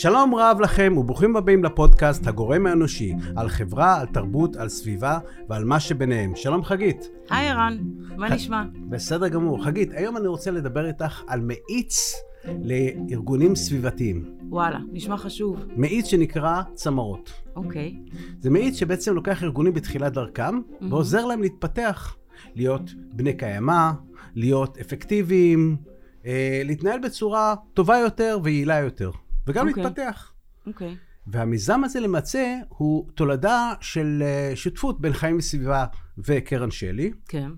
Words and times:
שלום 0.00 0.34
רב 0.34 0.60
לכם 0.60 0.94
וברוכים 0.98 1.36
הבאים 1.36 1.64
לפודקאסט 1.64 2.26
הגורם 2.26 2.66
האנושי, 2.66 3.12
על 3.36 3.48
חברה, 3.48 4.00
על 4.00 4.06
תרבות, 4.06 4.56
על 4.56 4.68
סביבה 4.68 5.18
ועל 5.48 5.64
מה 5.64 5.80
שביניהם. 5.80 6.36
שלום 6.36 6.64
חגית. 6.64 7.08
היי 7.30 7.48
ערן, 7.48 7.78
מה 8.16 8.34
נשמע? 8.34 8.62
בסדר 8.88 9.28
גמור. 9.28 9.64
חגית, 9.64 9.92
היום 9.92 10.16
אני 10.16 10.26
רוצה 10.26 10.50
לדבר 10.50 10.86
איתך 10.86 11.22
על 11.26 11.40
מאיץ 11.40 12.14
לארגונים 12.64 13.56
סביבתיים. 13.56 14.24
וואלה, 14.48 14.78
נשמע 14.92 15.16
חשוב. 15.16 15.64
מאיץ 15.76 16.06
שנקרא 16.06 16.62
צמרות. 16.74 17.32
אוקיי. 17.56 17.98
זה 18.38 18.50
מאיץ 18.50 18.76
שבעצם 18.76 19.14
לוקח 19.14 19.42
ארגונים 19.42 19.72
בתחילת 19.74 20.12
דרכם 20.12 20.60
ועוזר 20.90 21.26
להם 21.26 21.42
להתפתח, 21.42 22.16
להיות 22.54 22.90
בני 23.12 23.32
קיימא, 23.32 23.90
להיות 24.34 24.78
אפקטיביים, 24.78 25.76
אה, 26.26 26.62
להתנהל 26.64 27.00
בצורה 27.00 27.54
טובה 27.74 27.98
יותר 27.98 28.38
ויעילה 28.42 28.78
יותר, 28.78 29.10
וגם 29.48 29.68
אוקיי. 29.68 29.82
להתפתח. 29.82 30.32
אוקיי. 30.66 30.96
והמיזם 31.26 31.84
הזה 31.84 32.00
למעשה 32.00 32.56
הוא 32.68 33.08
תולדה 33.14 33.72
של 33.80 34.22
אה, 34.22 34.56
שותפות 34.56 35.00
בין 35.00 35.12
חיים 35.12 35.38
וסביבה 35.38 35.86
וקרן 36.18 36.70
שלי, 36.70 37.12
כן. 37.28 37.50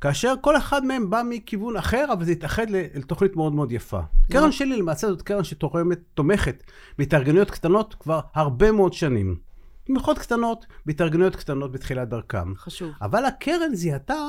כאשר 0.00 0.34
כל 0.40 0.56
אחד 0.56 0.84
מהם 0.84 1.10
בא 1.10 1.22
מכיוון 1.28 1.76
אחר, 1.76 2.12
אבל 2.12 2.24
זה 2.24 2.32
התאחד 2.32 2.70
לתוכנית 2.70 3.36
מאוד 3.36 3.54
מאוד 3.54 3.72
יפה. 3.72 4.00
קרן 4.32 4.52
שלי 4.52 4.76
למעשה 4.76 5.08
זאת 5.08 5.22
קרן 5.22 5.44
שתורמת, 5.44 5.98
תומכת 6.14 6.62
בהתארגנויות 6.98 7.50
קטנות 7.50 7.94
כבר 7.94 8.20
הרבה 8.34 8.72
מאוד 8.72 8.92
שנים. 8.92 9.36
תמיכות 9.84 10.18
קטנות, 10.18 10.66
בהתארגנויות 10.86 11.36
קטנות 11.36 11.72
בתחילת 11.72 12.08
דרכם. 12.08 12.54
חשוב. 12.56 12.90
אבל 13.02 13.24
הקרן 13.24 13.74
זיהתה 13.74 14.28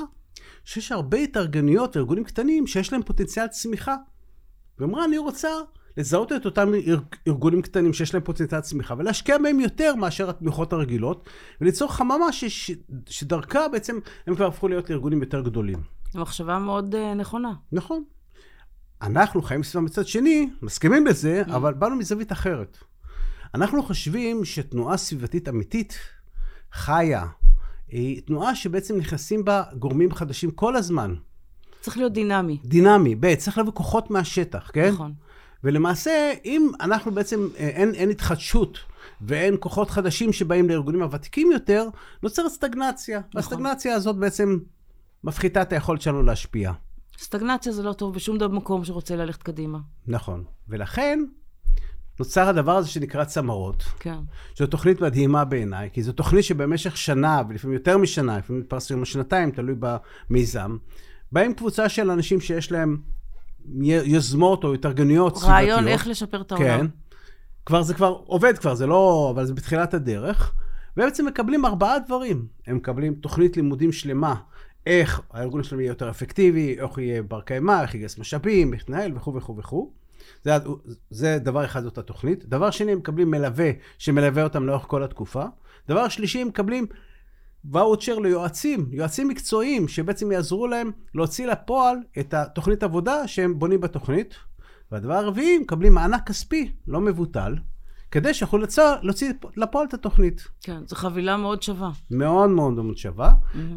שיש 0.66 0.92
הרבה 0.92 1.18
התארגנויות 1.18 1.96
וארגונים 1.96 2.24
קטנים 2.24 2.68
שיש 2.68 2.94
להם 2.94 3.04
פוטנציאל 3.04 3.48
צמיחה. 3.48 3.96
ואמרה, 4.80 5.06
אני 5.06 5.18
רוצה 5.18 5.50
לזהות 6.00 6.32
את 6.32 6.46
אותם 6.46 6.70
ארג- 6.88 7.16
ארגונים 7.28 7.62
קטנים 7.62 7.94
שיש 7.94 8.14
להם 8.14 8.24
פוטנציאל 8.24 8.62
צמיחה 8.62 8.94
ולהשקיע 8.98 9.38
בהם 9.38 9.60
יותר 9.60 9.96
מאשר 9.96 10.30
התמיכות 10.30 10.74
הרגילות, 10.74 11.30
וליצור 11.62 11.94
חממה 11.94 12.32
ש- 12.32 12.46
ש- 12.46 12.72
שדרכה 13.10 13.68
בעצם 13.68 14.00
הם 14.28 14.36
כבר 14.36 14.46
הפכו 14.48 14.68
להיות 14.68 14.90
לארגונים 14.90 15.22
יותר 15.22 15.42
גדולים. 15.42 15.80
מחשבה 16.16 16.60
מאוד 16.60 16.96
uh, 16.96 17.16
נכונה. 17.16 17.54
נכון. 17.72 18.04
אנחנו 19.02 19.42
חיים 19.42 19.64
סביבה 19.64 19.86
מצד 19.86 20.08
שני, 20.08 20.50
מסכימים 20.62 21.08
לזה, 21.08 21.44
אבל 21.46 21.74
באנו 21.74 21.96
מזווית 21.96 22.32
אחרת. 22.32 22.78
אנחנו 23.56 23.84
חושבים 23.84 24.46
שתנועה 24.46 24.98
סביבתית 24.98 25.50
אמיתית, 25.50 25.98
חיה, 26.74 27.26
היא 27.88 28.22
תנועה 28.22 28.56
שבעצם 28.56 28.98
נכנסים 28.98 29.46
בה 29.46 29.64
גורמים 29.80 30.12
חדשים 30.12 30.52
כל 30.52 30.76
הזמן. 30.76 31.16
צריך 31.82 31.98
להיות 31.98 32.14
דינמי. 32.14 32.58
דינמי, 32.66 33.16
ב', 33.16 33.36
צריך 33.36 33.58
להביא 33.58 33.72
כוחות 33.72 34.12
מהשטח, 34.12 34.70
כן? 34.74 34.90
נכון. 34.94 35.14
ולמעשה, 35.64 36.34
אם 36.46 36.72
אנחנו 36.82 37.12
בעצם, 37.12 37.48
אה, 37.58 37.68
אין, 37.68 37.96
אין 37.96 38.10
התחדשות 38.10 38.78
ואין 39.22 39.56
כוחות 39.60 39.90
חדשים 39.90 40.34
שבאים 40.34 40.70
לארגונים 40.70 41.02
הוותיקים 41.02 41.52
יותר, 41.52 41.88
נוצרת 42.24 42.52
סטגנציה. 42.52 43.20
נכון. 43.20 43.32
והסטגנציה 43.36 43.96
הזאת 43.96 44.16
בעצם 44.16 44.58
מפחיתה 45.24 45.62
את 45.62 45.74
היכולת 45.74 46.02
שלנו 46.02 46.24
להשפיע. 46.24 46.72
סטגנציה 47.18 47.72
זה 47.72 47.84
לא 47.84 47.94
טוב 47.94 48.14
בשום 48.14 48.38
דבר 48.38 48.56
מקום 48.56 48.86
שרוצה 48.86 49.16
ללכת 49.16 49.44
קדימה. 49.44 49.80
נכון. 50.08 50.44
ולכן 50.68 51.20
נוצר 52.20 52.50
הדבר 52.50 52.76
הזה 52.76 52.90
שנקרא 52.90 53.24
צמרות, 53.24 53.84
כן. 54.00 54.18
זו 54.58 54.68
תוכנית 54.68 55.02
מדהימה 55.02 55.46
בעיניי, 55.46 55.90
כי 55.94 56.04
זו 56.04 56.12
תוכנית 56.12 56.44
שבמשך 56.44 56.98
שנה, 56.98 57.42
ולפעמים 57.50 57.78
יותר 57.78 57.98
משנה, 57.98 58.38
לפעמים 58.38 58.62
מתפרסמים 58.62 59.06
שנתיים, 59.06 59.52
תלוי 59.52 59.76
במיזם, 59.80 60.78
באים 61.32 61.54
קבוצה 61.54 61.90
של 61.90 62.12
אנשים 62.12 62.42
שיש 62.42 62.72
להם 62.72 62.98
יוזמות 64.06 64.64
או 64.64 64.74
התארגנויות 64.74 65.38
סביבתיות. 65.38 65.56
רעיון 65.56 65.88
איך 65.88 66.08
לשפר 66.08 66.42
את 66.42 66.52
העולם. 66.52 66.80
כן. 66.80 66.86
כבר 67.66 67.82
זה 67.82 67.94
כבר 67.94 68.22
עובד 68.26 68.58
כבר, 68.58 68.76
זה 68.76 68.88
לא... 68.88 69.32
אבל 69.36 69.46
זה 69.46 69.54
בתחילת 69.54 69.94
הדרך. 69.94 70.54
והם 70.98 71.08
בעצם 71.08 71.26
מקבלים 71.26 71.66
ארבעה 71.66 72.00
דברים. 72.00 72.48
הם 72.68 72.76
מקבלים 72.76 73.14
תוכנית 73.14 73.58
לימודים 73.58 73.92
שלמה, 73.92 74.36
איך 74.86 75.22
הארגון 75.32 75.64
שלהם 75.64 75.82
יהיה 75.82 75.90
יותר 75.90 76.10
אפקטיבי, 76.10 76.78
איך 76.80 76.98
יהיה 76.98 77.24
בר 77.24 77.42
קיימא, 77.42 77.82
איך 77.82 77.96
יגייס 77.96 78.18
משאבים, 78.18 78.74
איך 78.74 78.82
יתנהל 78.82 79.18
וכו' 79.18 79.36
וכו' 79.36 79.58
וכו'. 79.58 79.92
זה, 80.44 80.52
זה 81.10 81.40
דבר 81.40 81.66
אחד, 81.66 81.84
זאת 81.84 81.98
התוכנית. 81.98 82.46
דבר 82.46 82.72
שני, 82.72 82.92
הם 82.92 82.98
מקבלים 82.98 83.32
מלווה 83.32 83.72
שמלווה 83.98 84.44
אותם 84.44 84.66
לאורך 84.66 84.84
כל 84.88 85.04
התקופה. 85.04 85.44
דבר 85.88 86.08
שלישי, 86.08 86.42
הם 86.42 86.48
מקבלים 86.48 86.86
ואוצ'ר 87.66 88.20
ליועצים, 88.20 88.90
יועצים 88.92 89.28
מקצועיים, 89.28 89.88
שבעצם 89.88 90.32
יעזרו 90.32 90.68
להם 90.68 90.92
להוציא 91.16 91.48
לפועל 91.48 91.98
את 92.20 92.34
התוכנית 92.34 92.84
עבודה 92.84 93.28
שהם 93.28 93.60
בונים 93.60 93.82
בתוכנית. 93.82 94.36
והדבר 94.92 95.14
הרביעי, 95.14 95.60
מקבלים 95.60 95.94
מענק 95.94 96.28
כספי 96.28 96.72
לא 96.88 97.02
מבוטל, 97.02 97.56
כדי 98.12 98.34
שיוכלו 98.34 98.60
לצא, 98.60 98.96
להוציא 99.02 99.34
לפועל 99.58 99.88
את 99.88 99.94
התוכנית. 99.94 100.48
כן, 100.62 100.82
זו 100.88 100.96
חבילה 100.96 101.38
מאוד 101.38 101.64
שווה. 101.64 101.92
מאוד 102.12 102.50
מאוד 102.50 102.74
מאוד 102.74 102.98
שווה, 102.98 103.32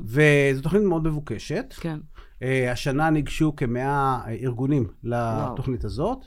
וזו 0.04 0.62
תוכנית 0.62 0.82
מאוד 0.82 1.04
מבוקשת. 1.04 1.75
כן. 1.81 1.99
אה, 2.43 2.72
השנה 2.72 3.10
ניגשו 3.10 3.56
כמאה 3.56 4.20
ארגונים 4.43 4.87
לתוכנית 5.04 5.84
הזאת, 5.84 6.19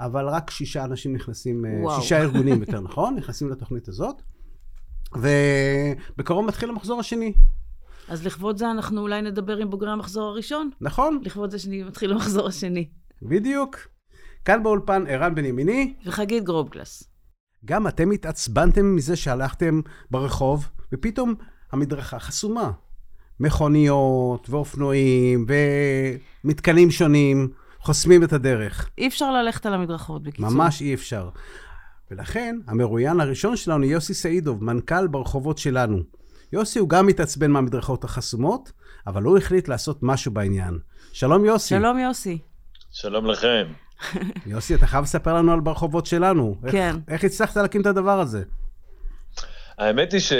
אבל 0.00 0.28
רק 0.28 0.50
שישה 0.50 0.84
אנשים 0.84 1.12
נכנסים, 1.12 1.64
אה, 1.64 1.70
וואו. 1.82 2.00
שישה 2.00 2.20
ארגונים 2.20 2.60
יותר 2.66 2.80
נכון, 2.80 3.14
נכנסים 3.14 3.50
לתוכנית 3.50 3.88
הזאת. 3.88 4.22
ובקרוב 5.14 6.46
מתחיל 6.46 6.70
המחזור 6.70 7.00
השני, 7.00 7.32
אז 8.08 8.26
לכבוד 8.26 8.56
זה 8.56 8.70
אנחנו 8.70 9.00
אולי 9.00 9.22
נדבר 9.22 9.56
עם 9.56 9.70
בוגרי 9.70 9.90
המחזור 9.90 10.28
הראשון? 10.28 10.70
נכון? 10.80 11.20
לכבוד 11.22 11.50
זה 11.50 11.58
שמתחיל 11.58 12.12
המחזור 12.12 12.48
השני. 12.48 12.88
בדיוק. 13.22 13.76
כאן 14.44 14.62
באולפן 14.62 15.04
ערן 15.08 15.34
בן 15.34 15.44
ימיני, 15.44 15.94
וחגית 16.06 16.44
גרובגלס. 16.44 17.04
גם 17.64 17.86
אתם 17.88 18.10
התעצבנתם 18.10 18.96
מזה 18.96 19.16
שהלכתם 19.16 19.80
ברחוב, 20.10 20.68
ופתאום 20.92 21.34
המדרכה 21.72 22.18
חסומה. 22.18 22.70
מכוניות, 23.40 24.50
ואופנועים, 24.50 25.46
ומתקנים 26.44 26.90
שונים, 26.90 27.48
חוסמים 27.80 28.24
את 28.24 28.32
הדרך. 28.32 28.90
אי 28.98 29.06
אפשר 29.06 29.32
ללכת 29.32 29.66
על 29.66 29.74
המדרכות, 29.74 30.22
בקיצור. 30.22 30.50
ממש 30.50 30.80
אי 30.80 30.94
אפשר. 30.94 31.28
ולכן, 32.16 32.56
המרואיין 32.66 33.20
הראשון 33.20 33.56
שלנו, 33.56 33.84
יוסי 33.84 34.14
סעידוב, 34.14 34.64
מנכ"ל 34.64 35.06
ברחובות 35.06 35.58
שלנו. 35.58 35.98
יוסי 36.52 36.78
הוא 36.78 36.88
גם 36.88 37.06
מתעצבן 37.06 37.50
מהמדרכות 37.50 38.04
החסומות, 38.04 38.72
אבל 39.06 39.22
הוא 39.22 39.38
החליט 39.38 39.68
לעשות 39.68 39.98
משהו 40.02 40.32
בעניין. 40.32 40.78
שלום 41.12 41.44
יוסי. 41.44 41.68
שלום 41.68 41.98
יוסי. 41.98 42.38
שלום 42.90 43.26
לכם. 43.26 43.66
יוסי, 44.46 44.74
אתה 44.74 44.86
חייב 44.86 45.02
לספר 45.04 45.34
לנו 45.34 45.52
על 45.52 45.60
ברחובות 45.60 46.06
שלנו. 46.06 46.56
איך- 46.64 46.72
כן. 46.72 46.96
איך 47.08 47.24
הצלחת 47.24 47.56
להקים 47.56 47.80
את 47.80 47.86
הדבר 47.86 48.20
הזה? 48.20 48.42
האמת 49.78 50.12
היא 50.12 50.20
שזה 50.20 50.34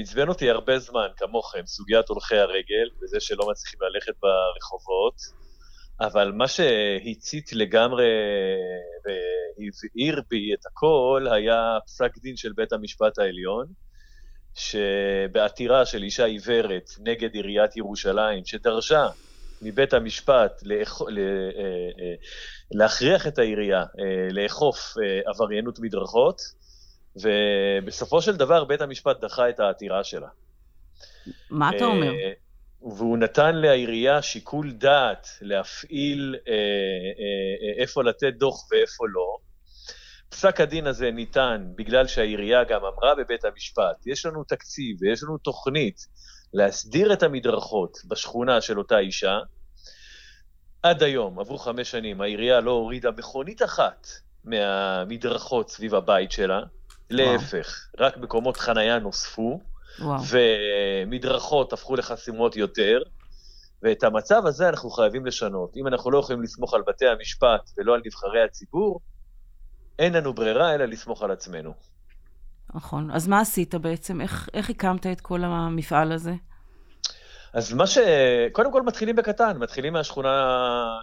עצבן 0.00 0.28
אותי 0.28 0.50
הרבה 0.50 0.78
זמן, 0.78 1.06
כמוכם, 1.16 1.66
סוגיית 1.66 2.08
הולכי 2.08 2.36
הרגל, 2.36 2.88
וזה 3.02 3.16
שלא 3.20 3.48
מצליחים 3.50 3.78
ללכת 3.82 4.12
ברחובות, 4.22 5.43
אבל 6.00 6.32
מה 6.32 6.48
שהצית 6.48 7.52
לגמרי 7.52 8.04
והבעיר 9.04 10.22
בי 10.30 10.54
את 10.54 10.66
הכל, 10.66 11.26
היה 11.30 11.78
פסק 11.86 12.18
דין 12.18 12.36
של 12.36 12.52
בית 12.52 12.72
המשפט 12.72 13.18
העליון, 13.18 13.66
שבעתירה 14.54 15.86
של 15.86 16.02
אישה 16.02 16.24
עיוורת 16.24 16.90
נגד 17.00 17.34
עיריית 17.34 17.76
ירושלים, 17.76 18.44
שדרשה 18.44 19.08
מבית 19.62 19.92
המשפט 19.92 20.62
לאכ... 20.62 21.02
אה, 21.02 21.06
אה, 21.08 22.14
להכריח 22.70 23.26
את 23.26 23.38
העירייה 23.38 23.80
אה, 23.80 24.28
לאכוף 24.30 24.94
עבריינות 25.26 25.78
מדרכות, 25.78 26.40
ובסופו 27.16 28.22
של 28.22 28.36
דבר 28.36 28.64
בית 28.64 28.80
המשפט 28.80 29.20
דחה 29.20 29.48
את 29.48 29.60
העתירה 29.60 30.04
שלה. 30.04 30.28
מה 31.50 31.76
אתה 31.76 31.84
אומר? 31.84 32.12
והוא 32.84 33.18
נתן 33.18 33.54
לעירייה 33.54 34.22
שיקול 34.22 34.72
דעת 34.72 35.28
להפעיל 35.40 36.36
אה, 36.48 36.52
אה, 36.52 36.56
אה, 36.56 37.82
איפה 37.82 38.02
לתת 38.02 38.32
דוח 38.38 38.72
ואיפה 38.72 39.04
לא. 39.08 39.36
פסק 40.28 40.60
הדין 40.60 40.86
הזה 40.86 41.10
ניתן 41.10 41.66
בגלל 41.76 42.06
שהעירייה 42.06 42.64
גם 42.64 42.80
אמרה 42.84 43.14
בבית 43.14 43.44
המשפט, 43.44 44.06
יש 44.06 44.26
לנו 44.26 44.44
תקציב 44.44 44.96
ויש 45.00 45.22
לנו 45.22 45.38
תוכנית 45.38 46.06
להסדיר 46.52 47.12
את 47.12 47.22
המדרכות 47.22 47.98
בשכונה 48.08 48.60
של 48.60 48.78
אותה 48.78 48.98
אישה. 48.98 49.38
עד 50.82 51.02
היום, 51.02 51.40
עברו 51.40 51.58
חמש 51.58 51.90
שנים, 51.90 52.20
העירייה 52.20 52.60
לא 52.60 52.70
הורידה 52.70 53.10
מכונית 53.10 53.62
אחת 53.62 54.06
מהמדרכות 54.44 55.70
סביב 55.70 55.94
הבית 55.94 56.32
שלה. 56.32 56.60
להפך, 57.10 57.88
רק 57.98 58.16
מקומות 58.16 58.56
חנייה 58.56 58.98
נוספו. 58.98 59.60
וואו. 60.00 60.20
ומדרכות 60.30 61.72
הפכו 61.72 61.96
לחסימות 61.96 62.56
יותר, 62.56 63.02
ואת 63.82 64.04
המצב 64.04 64.46
הזה 64.46 64.68
אנחנו 64.68 64.90
חייבים 64.90 65.26
לשנות. 65.26 65.76
אם 65.76 65.86
אנחנו 65.86 66.10
לא 66.10 66.18
יכולים 66.18 66.42
לסמוך 66.42 66.74
על 66.74 66.82
בתי 66.86 67.06
המשפט 67.08 67.70
ולא 67.78 67.94
על 67.94 68.00
נבחרי 68.04 68.44
הציבור, 68.44 69.00
אין 69.98 70.12
לנו 70.12 70.34
ברירה 70.34 70.74
אלא 70.74 70.84
לסמוך 70.84 71.22
על 71.22 71.30
עצמנו. 71.30 71.74
נכון. 72.74 73.10
אז 73.10 73.28
מה 73.28 73.40
עשית 73.40 73.74
בעצם? 73.74 74.20
איך, 74.20 74.48
איך 74.54 74.70
הקמת 74.70 75.06
את 75.06 75.20
כל 75.20 75.44
המפעל 75.44 76.12
הזה? 76.12 76.32
אז 77.52 77.72
מה 77.72 77.86
ש... 77.86 77.98
קודם 78.52 78.72
כל 78.72 78.82
מתחילים 78.82 79.16
בקטן, 79.16 79.58
מתחילים 79.58 79.92
מהשכונה 79.92 80.44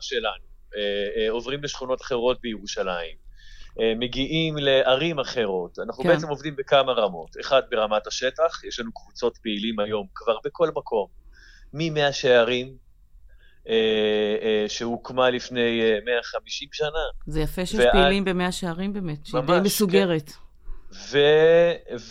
שלנו, 0.01 0.43
אה, 0.75 1.21
אה, 1.21 1.31
עוברים 1.31 1.63
לשכונות 1.63 2.01
אחרות 2.01 2.41
בירושלים. 2.41 3.31
אה, 3.79 3.94
מגיעים 3.97 4.57
לערים 4.57 5.19
אחרות. 5.19 5.79
אנחנו 5.79 6.03
כן. 6.03 6.09
בעצם 6.09 6.27
עובדים 6.27 6.56
בכמה 6.56 6.91
רמות. 6.91 7.29
אחד, 7.41 7.62
ברמת 7.71 8.07
השטח, 8.07 8.63
יש 8.63 8.79
לנו 8.79 8.91
קבוצות 8.94 9.38
פעילים 9.38 9.79
היום 9.79 10.07
כבר 10.15 10.38
בכל 10.45 10.69
מקום, 10.75 11.07
ממאה 11.73 12.12
שערים, 12.13 12.73
אה, 13.69 13.73
אה, 14.41 14.65
שהוקמה 14.69 15.29
לפני 15.29 15.81
אה, 15.81 15.97
150 16.06 16.69
שנה, 16.71 16.89
זה 17.27 17.41
יפה 17.41 17.65
שיש 17.65 17.79
ועד- 17.79 17.91
פעילים 17.91 18.25
במאה 18.25 18.51
שערים 18.51 18.94
באמת, 18.94 19.25
שהיא 19.25 19.41
די 19.41 19.51
ממש, 19.51 19.65
מסוגרת. 19.65 20.31
ו... 21.12 21.17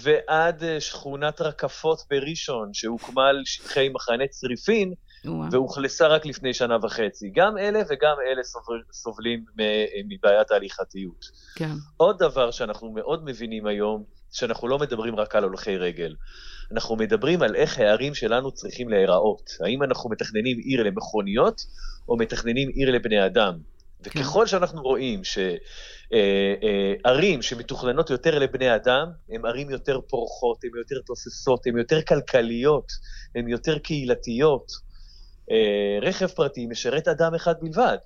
ועד 0.02 0.62
שכונת 0.78 1.40
רקפות 1.40 1.98
בראשון, 2.10 2.70
שהוקמה 2.72 3.28
על 3.28 3.42
שטחי 3.44 3.88
מחנה 3.88 4.26
צריפין, 4.26 4.94
או-אה. 5.26 5.48
ואוכלסה 5.52 6.06
רק 6.06 6.26
לפני 6.26 6.54
שנה 6.54 6.76
וחצי. 6.82 7.30
גם 7.34 7.58
אלה 7.58 7.80
וגם 7.88 8.16
אלה 8.26 8.42
סובל, 8.42 8.82
סובלים 8.92 9.44
מבעיית 10.08 10.50
ההליכתיות. 10.50 11.24
כן, 11.54 11.72
עוד 11.96 12.18
דבר 12.18 12.50
שאנחנו 12.50 12.92
מאוד 12.92 13.24
מבינים 13.24 13.66
היום, 13.66 14.04
שאנחנו 14.32 14.68
לא 14.68 14.78
מדברים 14.78 15.16
רק 15.16 15.36
על 15.36 15.44
הולכי 15.44 15.76
רגל. 15.76 16.14
אנחנו 16.72 16.96
מדברים 16.96 17.42
על 17.42 17.56
איך 17.56 17.78
הערים 17.78 18.14
שלנו 18.14 18.52
צריכים 18.52 18.88
להיראות. 18.88 19.50
האם 19.60 19.82
אנחנו 19.82 20.10
מתכננים 20.10 20.58
עיר 20.58 20.82
למכוניות, 20.82 21.60
או 22.08 22.16
מתכננים 22.16 22.68
עיר 22.68 22.90
לבני 22.90 23.26
אדם. 23.26 23.58
וככל 24.02 24.46
שאנחנו 24.46 24.82
רואים 24.82 25.22
שערים 27.04 27.42
שמתוכננות 27.42 28.10
יותר 28.10 28.38
לבני 28.38 28.74
אדם, 28.74 29.06
הן 29.30 29.46
ערים 29.46 29.70
יותר 29.70 30.00
פורחות, 30.00 30.64
הן 30.64 30.70
יותר 30.78 30.96
תוססות, 31.06 31.66
הן 31.66 31.78
יותר 31.78 32.02
כלכליות, 32.02 32.92
הן 33.34 33.48
יותר 33.48 33.78
קהילתיות. 33.78 34.89
אה, 35.50 35.98
רכב 36.02 36.26
פרטי 36.26 36.66
משרת 36.66 37.08
אדם 37.08 37.34
אחד 37.34 37.54
בלבד, 37.60 37.96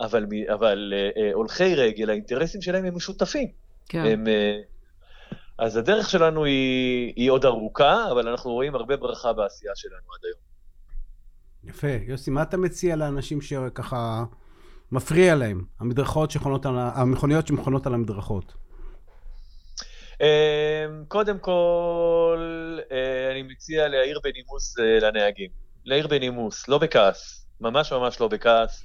אבל, 0.00 0.26
אבל 0.54 0.92
אה, 0.96 1.22
אה, 1.22 1.32
הולכי 1.32 1.74
רגל, 1.74 2.10
האינטרסים 2.10 2.62
שלהם 2.62 2.84
הם 2.84 2.96
משותפים. 2.96 3.48
כן. 3.88 4.04
הם, 4.06 4.24
אז 5.58 5.76
הדרך 5.76 6.10
שלנו 6.10 6.44
היא, 6.44 7.12
היא 7.16 7.30
עוד 7.30 7.44
ארוכה, 7.44 8.10
אבל 8.10 8.28
אנחנו 8.28 8.50
רואים 8.50 8.74
הרבה 8.74 8.96
ברכה 8.96 9.32
בעשייה 9.32 9.72
שלנו 9.74 9.94
עד 9.94 10.20
היום. 10.24 10.38
יפה. 11.64 12.10
יוסי, 12.12 12.30
מה 12.30 12.42
אתה 12.42 12.56
מציע 12.56 12.96
לאנשים 12.96 13.40
שככה 13.40 14.24
מפריע 14.92 15.34
להם? 15.34 15.64
המדרכות 15.80 16.30
שחונות 16.30 16.66
על 16.66 16.78
ה... 16.78 16.92
המכוניות 16.94 17.46
שמכונות 17.46 17.86
על 17.86 17.94
המדרכות. 17.94 18.54
קודם 21.08 21.38
כל, 21.38 22.38
אני 23.30 23.42
מציע 23.42 23.88
להעיר 23.88 24.20
בנימוס 24.24 24.78
לנהגים. 24.78 25.63
להעיר 25.84 26.06
בנימוס, 26.06 26.68
לא 26.68 26.78
בכעס, 26.78 27.46
ממש 27.60 27.92
ממש 27.92 28.20
לא 28.20 28.28
בכעס. 28.28 28.84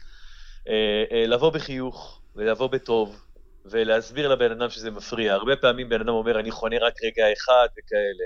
אה, 0.69 1.03
אה, 1.11 1.27
לבוא 1.27 1.51
בחיוך 1.51 2.21
ולבוא 2.35 2.67
בטוב, 2.67 3.21
ולהסביר 3.65 4.27
לבן 4.27 4.51
אדם 4.51 4.69
שזה 4.69 4.91
מפריע. 4.91 5.33
הרבה 5.33 5.55
פעמים 5.55 5.89
בן 5.89 6.01
אדם 6.01 6.09
אומר, 6.09 6.39
אני 6.39 6.51
חונה 6.51 6.75
רק 6.81 6.93
רגע 7.03 7.33
אחד 7.33 7.67
וכאלה. 7.71 8.25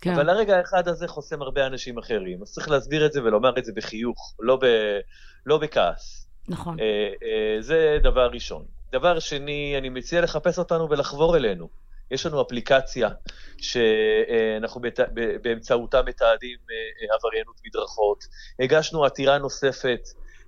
כן. 0.00 0.10
אבל 0.10 0.28
הרגע 0.28 0.56
האחד 0.56 0.88
הזה 0.88 1.08
חוסם 1.08 1.42
הרבה 1.42 1.66
אנשים 1.66 1.98
אחרים. 1.98 2.42
אז 2.42 2.52
צריך 2.52 2.70
להסביר 2.70 3.06
את 3.06 3.12
זה 3.12 3.22
ולומר 3.22 3.58
את 3.58 3.64
זה 3.64 3.72
בחיוך, 3.76 4.34
לא, 4.40 4.56
ב, 4.56 4.66
לא 5.46 5.58
בכעס. 5.58 6.26
נכון. 6.48 6.80
אה, 6.80 6.84
אה, 7.22 7.62
זה 7.62 7.98
דבר 8.02 8.30
ראשון. 8.32 8.64
דבר 8.92 9.18
שני, 9.18 9.74
אני 9.78 9.88
מציע 9.88 10.20
לחפש 10.20 10.58
אותנו 10.58 10.90
ולחבור 10.90 11.36
אלינו. 11.36 11.68
יש 12.10 12.26
לנו 12.26 12.42
אפליקציה 12.42 13.08
שאנחנו 13.58 14.80
בת... 14.80 15.00
באמצעותה 15.42 16.02
מתעדים 16.02 16.58
אה, 16.70 16.74
אה, 16.74 17.14
עבריינות 17.16 17.60
מדרכות. 17.66 18.24
הגשנו 18.60 19.04
עתירה 19.04 19.38
נוספת 19.38 20.00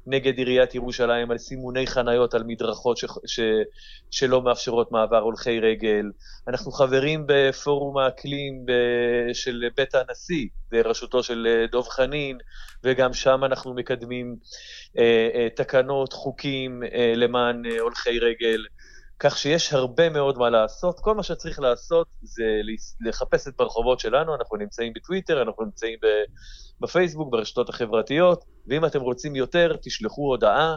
נגד 0.07 0.39
עיריית 0.39 0.75
ירושלים 0.75 1.31
על 1.31 1.39
סימוני 1.39 1.87
חניות 1.87 2.35
על 2.35 2.43
מדרכות 2.47 2.97
ש... 2.97 3.05
ש... 3.27 3.41
שלא 4.11 4.43
מאפשרות 4.43 4.93
מעבר 4.93 5.19
הולכי 5.19 5.61
רגל. 5.61 6.05
אנחנו 6.49 6.73
חברים 6.73 7.25
בפורום 7.27 7.99
האקלים 7.99 8.67
ב... 8.67 8.73
של 9.33 9.65
בית 9.77 9.95
הנשיא, 9.95 10.47
בראשותו 10.71 11.23
של 11.23 11.47
אה, 11.51 11.67
דב 11.73 11.89
חנין, 11.89 12.39
וגם 12.85 13.13
שם 13.13 13.45
אנחנו 13.45 13.75
מקדמים 13.75 14.37
אה, 14.99 15.29
אה, 15.35 15.49
תקנות, 15.57 16.13
חוקים 16.13 16.83
אה, 16.83 17.13
למען 17.17 17.67
אה, 17.67 17.81
הולכי 17.81 18.19
רגל. 18.19 18.65
כך 19.23 19.39
שיש 19.39 19.73
הרבה 19.73 20.11
מאוד 20.11 20.39
מה 20.39 20.51
לעשות. 20.51 21.01
כל 21.01 21.15
מה 21.15 21.23
שצריך 21.23 21.61
לעשות 21.61 22.07
זה 22.23 22.45
לחפש 23.01 23.49
את 23.49 23.53
ברחובות 23.59 24.01
שלנו, 24.01 24.35
אנחנו 24.35 24.57
נמצאים 24.57 24.93
בטוויטר, 24.97 25.43
אנחנו 25.43 25.65
נמצאים 25.65 25.99
בפייסבוק, 26.81 27.33
ברשתות 27.33 27.69
החברתיות, 27.69 28.45
ואם 28.67 28.85
אתם 28.85 29.01
רוצים 29.01 29.37
יותר, 29.37 29.77
תשלחו 29.83 30.23
הודעה. 30.23 30.77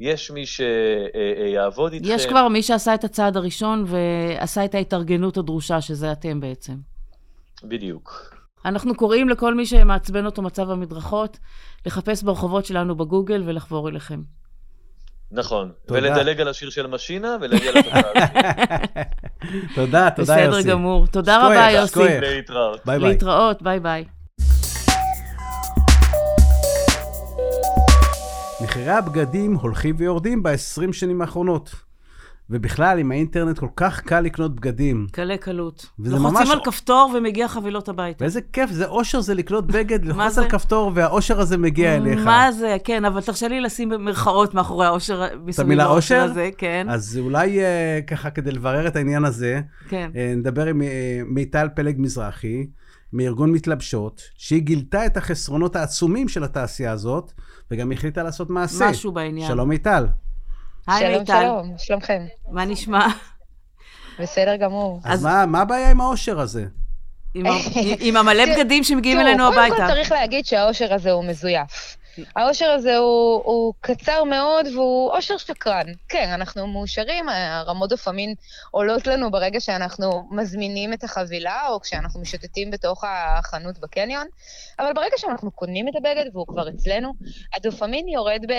יש 0.00 0.30
מי 0.30 0.44
שיעבוד 0.46 1.92
איתכם. 1.92 2.10
יש 2.10 2.26
כבר 2.26 2.48
מי 2.48 2.62
שעשה 2.62 2.94
את 2.94 3.04
הצעד 3.04 3.36
הראשון 3.36 3.84
ועשה 3.86 4.64
את 4.64 4.74
ההתארגנות 4.74 5.36
הדרושה, 5.36 5.80
שזה 5.80 6.12
אתם 6.12 6.40
בעצם. 6.40 6.74
בדיוק. 7.64 8.34
אנחנו 8.64 8.94
קוראים 8.94 9.28
לכל 9.28 9.54
מי 9.54 9.66
שמעצבן 9.66 10.26
אותו 10.26 10.42
מצב 10.42 10.70
המדרכות, 10.70 11.38
לחפש 11.86 12.22
ברחובות 12.22 12.66
שלנו 12.66 12.96
בגוגל 12.96 13.42
ולחבור 13.46 13.88
אליכם. 13.88 14.20
נכון. 15.32 15.72
תודה. 15.86 16.00
ולדלג 16.00 16.40
על 16.40 16.48
השיר 16.48 16.70
של 16.70 16.86
משינה 16.86 17.36
ולהגיע 17.40 17.72
לתוצאה 17.72 18.00
הזאת. 18.00 18.16
תודה, 19.74 20.08
תודה 20.16 20.40
יוסי. 20.40 20.58
בסדר 20.58 20.72
גמור. 20.72 21.06
תודה 21.06 21.38
שכוייך, 21.42 21.60
רבה, 21.60 21.70
יוסי. 21.70 21.90
שכוייך. 21.92 22.22
להתראות. 22.22 22.80
ביי 22.86 22.98
ביי. 22.98 23.08
להתראות, 23.08 23.62
ביי 23.62 23.80
ביי. 23.80 24.04
מחירי 28.60 28.90
הבגדים 28.90 29.54
הולכים 29.54 29.94
ויורדים 29.98 30.42
ב-20 30.42 30.92
שנים 30.92 31.20
האחרונות. 31.22 31.85
ובכלל, 32.50 32.98
עם 32.98 33.10
האינטרנט 33.10 33.58
כל 33.58 33.66
כך 33.76 34.00
קל 34.00 34.20
לקנות 34.20 34.54
בגדים. 34.54 35.06
קלי 35.12 35.38
קלות. 35.38 35.86
וזה 35.98 36.16
לוחצים 36.16 36.34
ממש- 36.34 36.50
על 36.50 36.60
כפתור 36.64 37.12
ומגיע 37.16 37.48
חבילות 37.48 37.88
הביתה. 37.88 38.24
ואיזה 38.24 38.40
כיף, 38.52 38.70
זה 38.70 38.86
אושר 38.86 39.20
זה 39.20 39.34
לקנות 39.34 39.66
בגד, 39.66 40.04
ללחוץ 40.06 40.32
זה? 40.32 40.42
על 40.42 40.48
כפתור 40.50 40.92
והאושר 40.94 41.40
הזה 41.40 41.58
מגיע 41.58 41.96
אליך. 41.96 42.24
מה 42.24 42.52
זה, 42.52 42.76
כן, 42.84 43.04
אבל 43.04 43.20
תרשה 43.20 43.48
לי 43.48 43.60
לשים 43.60 43.88
במרכאות 43.88 44.54
מאחורי 44.54 44.86
האושר, 44.86 45.24
מסביב 45.44 45.66
המילה 45.66 45.86
אושר? 45.86 46.22
הזה, 46.22 46.50
כן, 46.58 46.86
אז 46.90 47.18
אולי 47.18 47.60
אה, 47.60 48.00
ככה, 48.06 48.30
כדי 48.30 48.50
לברר 48.50 48.86
את 48.86 48.96
העניין 48.96 49.24
הזה, 49.24 49.60
כן. 49.88 50.10
אה, 50.16 50.32
נדבר 50.36 50.66
עם 50.66 50.82
אה, 50.82 50.88
מיטל 51.26 51.68
פלג 51.76 51.94
מזרחי, 51.98 52.66
מארגון 53.12 53.52
מתלבשות, 53.52 54.22
שהיא 54.38 54.62
גילתה 54.62 55.06
את 55.06 55.16
החסרונות 55.16 55.76
העצומים 55.76 56.28
של 56.28 56.44
התעשייה 56.44 56.92
הזאת, 56.92 57.32
וגם 57.70 57.92
החליטה 57.92 58.22
לעשות 58.22 58.50
מעשה. 58.50 58.90
משהו 58.90 59.12
בעניין. 59.12 59.48
שלום 59.48 59.68
מיטל. 59.68 60.06
היי 60.86 60.98
שלום, 61.06 61.18
מיטל, 61.18 61.32
שלום, 61.42 61.74
שלומכם. 61.78 62.26
מה 62.50 62.64
נשמע? 62.64 63.06
בסדר 64.20 64.56
גמור. 64.56 65.00
אז 65.04 65.18
אז- 65.18 65.24
מה, 65.24 65.46
מה 65.46 65.60
הבעיה 65.60 65.90
עם 65.90 66.00
האושר 66.00 66.40
הזה? 66.40 66.64
עם 67.34 67.46
ה- 67.50 67.50
עם 68.00 68.16
המלא 68.16 68.44
בגדים 68.54 68.84
שמגיעים 68.84 69.20
אלינו 69.20 69.44
קודם 69.46 69.58
הביתה. 69.58 69.76
כל 69.76 69.86
צריך 69.88 70.12
להגיד 70.12 70.46
שהאושר 70.46 70.94
הזה 70.94 71.10
הוא 71.10 71.24
מזויף. 71.24 71.96
האושר 72.36 72.66
הזה 72.70 72.96
הוא, 72.96 73.42
הוא 73.44 73.74
קצר 73.80 74.24
מאוד 74.24 74.66
והוא 74.74 75.10
אושר 75.12 75.36
שקרן. 75.36 75.86
כן, 76.08 76.28
אנחנו 76.34 76.66
מאושרים, 76.66 77.28
הרמות 77.28 77.90
דופמין 77.90 78.34
עולות 78.70 79.06
לנו 79.06 79.30
ברגע 79.30 79.60
שאנחנו 79.60 80.28
מזמינים 80.30 80.92
את 80.92 81.04
החבילה, 81.04 81.68
או 81.68 81.80
כשאנחנו 81.80 82.20
משוטטים 82.20 82.70
בתוך 82.70 83.04
החנות 83.08 83.78
בקניון, 83.78 84.26
אבל 84.78 84.92
ברגע 84.94 85.16
שאנחנו 85.16 85.50
קונים 85.50 85.88
את 85.88 85.92
הבגד 85.96 86.24
והוא 86.32 86.46
כבר 86.46 86.68
אצלנו, 86.68 87.12
הדופמין 87.56 88.08
יורד, 88.08 88.40
ב, 88.48 88.52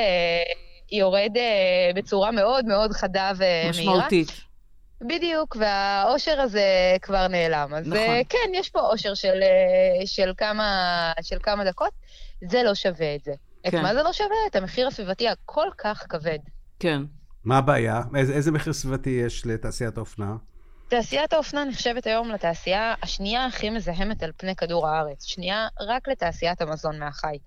יורד 0.91 1.37
אה, 1.37 1.91
בצורה 1.95 2.31
מאוד 2.31 2.65
מאוד 2.65 2.91
חדה 2.91 3.31
ומהירה. 3.37 3.69
משמעותית. 3.69 4.31
בדיוק, 5.01 5.57
והאושר 5.59 6.41
הזה 6.41 6.95
כבר 7.01 7.27
נעלם. 7.27 7.73
אז 7.73 7.87
נכון. 7.87 8.03
נכון. 8.03 8.23
כן, 8.29 8.51
יש 8.53 8.69
פה 8.69 8.79
אושר 8.79 9.13
של, 9.13 9.39
אה, 9.41 10.05
של, 10.05 10.33
כמה, 10.37 11.11
של 11.21 11.37
כמה 11.43 11.65
דקות, 11.65 11.91
זה 12.49 12.63
לא 12.63 12.75
שווה 12.75 13.15
את 13.15 13.23
זה. 13.23 13.33
את 13.67 13.71
כן. 13.71 13.81
מה 13.81 13.93
זה 13.93 14.03
לא 14.03 14.13
שווה? 14.13 14.37
את 14.47 14.55
המחיר 14.55 14.87
הסביבתי 14.87 15.27
הכל 15.29 15.67
כך 15.77 16.05
כבד. 16.09 16.39
כן. 16.79 17.01
מה 17.43 17.57
הבעיה? 17.57 18.01
איזה, 18.15 18.33
איזה 18.33 18.51
מחיר 18.51 18.73
סביבתי 18.73 19.09
יש 19.09 19.45
לתעשיית 19.45 19.97
האופנה? 19.97 20.35
תעשיית 20.89 21.33
האופנה 21.33 21.65
נחשבת 21.65 22.07
היום 22.07 22.31
לתעשייה 22.31 22.95
השנייה 23.03 23.45
הכי 23.45 23.69
מזהמת 23.69 24.23
על 24.23 24.31
פני 24.37 24.55
כדור 24.55 24.87
הארץ, 24.87 25.25
שנייה 25.25 25.67
רק 25.79 26.07
לתעשיית 26.07 26.61
המזון 26.61 26.99
מהחי. 26.99 27.37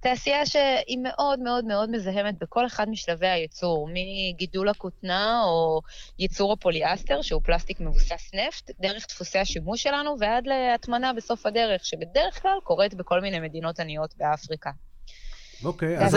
תעשייה 0.00 0.46
שהיא 0.46 0.98
מאוד 1.02 1.40
מאוד 1.40 1.64
מאוד 1.64 1.90
מזהמת 1.90 2.38
בכל 2.38 2.66
אחד 2.66 2.88
משלבי 2.88 3.26
הייצור, 3.26 3.88
מגידול 3.92 4.68
הכותנה 4.68 5.42
או 5.44 5.80
ייצור 6.18 6.52
הפוליאסטר, 6.52 7.22
שהוא 7.22 7.42
פלסטיק 7.44 7.80
מבוסס 7.80 8.30
נפט, 8.34 8.70
דרך 8.80 9.06
דפוסי 9.08 9.38
השימוש 9.38 9.82
שלנו 9.82 10.16
ועד 10.18 10.46
להטמנה 10.46 11.12
בסוף 11.12 11.46
הדרך, 11.46 11.84
שבדרך 11.84 12.42
כלל 12.42 12.58
קורית 12.64 12.94
בכל 12.94 13.20
מיני 13.20 13.40
מדינות 13.40 13.80
עניות 13.80 14.14
באפריקה. 14.16 14.70
אוקיי, 15.64 15.98
אז 15.98 16.16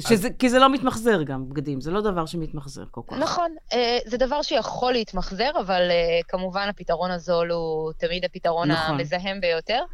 שזה, 0.00 0.28
כי 0.38 0.50
זה 0.50 0.58
לא 0.58 0.72
מתמחזר 0.72 1.22
גם, 1.22 1.48
בגדים, 1.48 1.80
זה 1.80 1.90
לא 1.90 2.00
דבר 2.00 2.26
שמתמחזר 2.26 2.84
כל 2.90 3.00
כך. 3.08 3.16
נכון, 3.16 3.56
אה, 3.72 3.98
זה 4.06 4.16
דבר 4.16 4.42
שיכול 4.42 4.92
להתמחזר, 4.92 5.50
אבל 5.60 5.90
אה, 5.90 6.20
כמובן 6.28 6.66
הפתרון 6.68 7.10
הזול 7.10 7.50
הוא 7.50 7.92
תמיד 7.92 8.24
הפתרון 8.24 8.70
נכון. 8.70 8.94
המזהם 8.94 9.40
ביותר. 9.40 9.84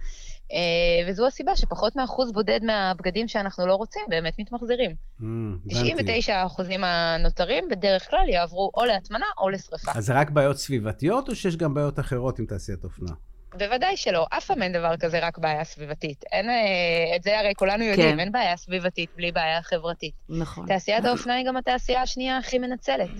אה, 0.52 1.08
וזו 1.08 1.26
הסיבה 1.26 1.56
שפחות 1.56 1.96
מאחוז 1.96 2.32
בודד 2.32 2.60
מהבגדים 2.62 3.28
שאנחנו 3.28 3.66
לא 3.66 3.74
רוצים 3.74 4.02
באמת 4.08 4.34
מתמחזרים. 4.38 4.90
Mm, 4.90 5.24
הבנתי. 5.24 5.74
99 5.74 6.34
האחוזים 6.34 6.84
הנותרים 6.84 7.68
בדרך 7.68 8.10
כלל 8.10 8.28
יעברו 8.28 8.70
או 8.74 8.84
להטמנה 8.84 9.26
או 9.38 9.50
לשרפה. 9.50 9.92
אז 9.94 10.06
זה 10.06 10.14
רק 10.14 10.30
בעיות 10.30 10.56
סביבתיות, 10.56 11.28
או 11.28 11.34
שיש 11.34 11.56
גם 11.56 11.74
בעיות 11.74 11.98
אחרות 11.98 12.38
עם 12.38 12.46
תעשיית 12.46 12.84
אופנה? 12.84 13.12
בוודאי 13.58 13.96
שלא, 13.96 14.26
אף 14.30 14.46
פעם 14.46 14.62
אין 14.62 14.72
דבר 14.72 14.96
כזה 14.96 15.18
רק 15.18 15.38
בעיה 15.38 15.64
סביבתית. 15.64 16.24
אין, 16.32 16.50
אה, 16.50 17.16
את 17.16 17.22
זה 17.22 17.38
הרי 17.38 17.52
כולנו 17.56 17.84
יודעים, 17.84 18.12
כן. 18.12 18.20
אין 18.20 18.32
בעיה 18.32 18.56
סביבתית 18.56 19.10
בלי 19.16 19.32
בעיה 19.32 19.62
חברתית. 19.62 20.14
נכון. 20.28 20.66
תעשיית 20.66 21.04
האופנה 21.04 21.34
היא 21.34 21.46
גם 21.46 21.56
התעשייה 21.56 22.02
השנייה 22.02 22.38
הכי 22.38 22.58
מנצלת. 22.58 23.10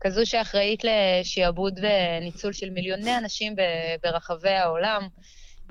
כזו 0.00 0.26
שאחראית 0.26 0.82
לשעבוד 0.84 1.80
וניצול 1.82 2.52
של 2.52 2.70
מיליוני 2.70 3.18
אנשים 3.18 3.56
ב- 3.56 3.60
ברחבי 4.02 4.50
העולם. 4.50 5.08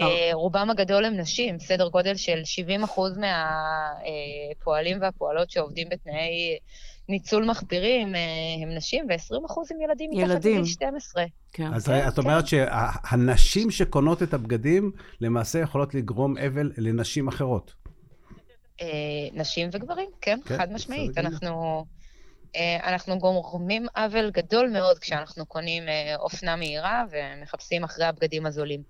אה, 0.01 0.29
רובם 0.33 0.69
הגדול 0.69 1.05
הם 1.05 1.17
נשים, 1.17 1.59
סדר 1.59 1.87
גודל 1.87 2.15
של 2.15 2.41
70 2.43 2.83
אחוז 2.83 3.17
מהפועלים 3.17 5.01
והפועלות 5.01 5.51
שעובדים 5.51 5.89
בתנאי 5.89 6.57
ניצול 7.09 7.45
מחפירים 7.45 8.15
אה, 8.15 8.19
הם 8.63 8.75
נשים, 8.75 9.05
ו-20 9.09 9.45
אחוז 9.45 9.71
הם 9.71 9.81
ילדים 9.81 10.09
מתחת 10.09 10.29
ילדים. 10.29 10.51
לגיל 10.51 10.65
12. 10.65 11.25
כן. 11.53 11.73
אז 11.73 11.85
כן, 11.85 12.07
את 12.07 12.17
אומרת 12.17 12.45
שהנשים 12.47 13.71
שקונות 13.71 14.23
את 14.23 14.33
הבגדים, 14.33 14.91
למעשה 15.21 15.59
יכולות 15.59 15.95
לגרום 15.95 16.37
אבל 16.37 16.71
לנשים 16.77 17.27
אחרות. 17.27 17.73
אה, 18.81 18.87
נשים 19.33 19.69
וגברים, 19.71 20.09
כן, 20.21 20.39
כן, 20.45 20.57
חד 20.57 20.73
משמעית. 20.73 21.17
אנחנו, 21.17 21.85
אה, 22.55 22.77
אנחנו 22.93 23.19
גורמים 23.19 23.85
עוול 23.95 24.31
גדול 24.31 24.69
מאוד 24.69 24.99
כשאנחנו 24.99 25.45
קונים 25.45 25.83
אופנה 26.15 26.55
מהירה 26.55 27.03
ומחפשים 27.11 27.83
אחרי 27.83 28.05
הבגדים 28.05 28.45
הזולים. 28.45 28.81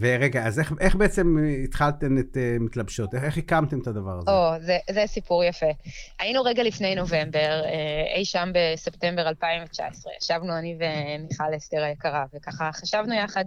ורגע, 0.00 0.46
אז 0.46 0.58
איך, 0.58 0.72
איך 0.80 0.94
בעצם 0.94 1.36
התחלתם 1.64 2.18
את 2.18 2.36
uh, 2.36 2.62
מתלבשות? 2.62 3.14
איך, 3.14 3.24
איך 3.24 3.38
הקמתם 3.38 3.80
את 3.80 3.86
הדבר 3.86 4.18
הזה? 4.18 4.30
או, 4.30 4.60
זה, 4.60 4.78
זה 4.90 5.04
סיפור 5.06 5.44
יפה. 5.44 5.70
היינו 6.18 6.42
רגע 6.42 6.62
לפני 6.62 6.94
נובמבר, 6.94 7.62
אה, 7.64 8.16
אי 8.16 8.24
שם 8.24 8.48
בספטמבר 8.54 9.28
2019, 9.28 10.12
ישבנו 10.22 10.58
אני 10.58 10.78
ומיכל 10.78 11.56
אסתר 11.56 11.82
היקרה, 11.82 12.24
וככה 12.34 12.70
חשבנו 12.72 13.14
יחד 13.14 13.44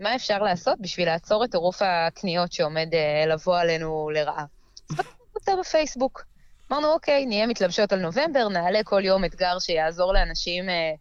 מה 0.00 0.14
אפשר 0.14 0.38
לעשות 0.42 0.80
בשביל 0.80 1.06
לעצור 1.06 1.44
את 1.44 1.50
טירוף 1.50 1.82
הקניות 1.82 2.52
שעומד 2.52 2.88
אה, 2.92 3.26
לבוא 3.26 3.58
עלינו 3.58 4.10
לרעה. 4.14 4.44
אז 4.90 4.96
פתחנו 4.96 5.24
קבוצה 5.30 5.52
בפייסבוק. 5.60 6.29
אמרנו, 6.72 6.92
אוקיי, 6.92 7.26
נהיה 7.26 7.46
מתלבשות 7.46 7.92
על 7.92 7.98
נובמבר, 7.98 8.48
נעלה 8.48 8.80
כל 8.84 9.04
יום 9.04 9.24
אתגר 9.24 9.58
שיעזור 9.58 10.12
לאנשים 10.12 10.68
אה, 10.68 10.92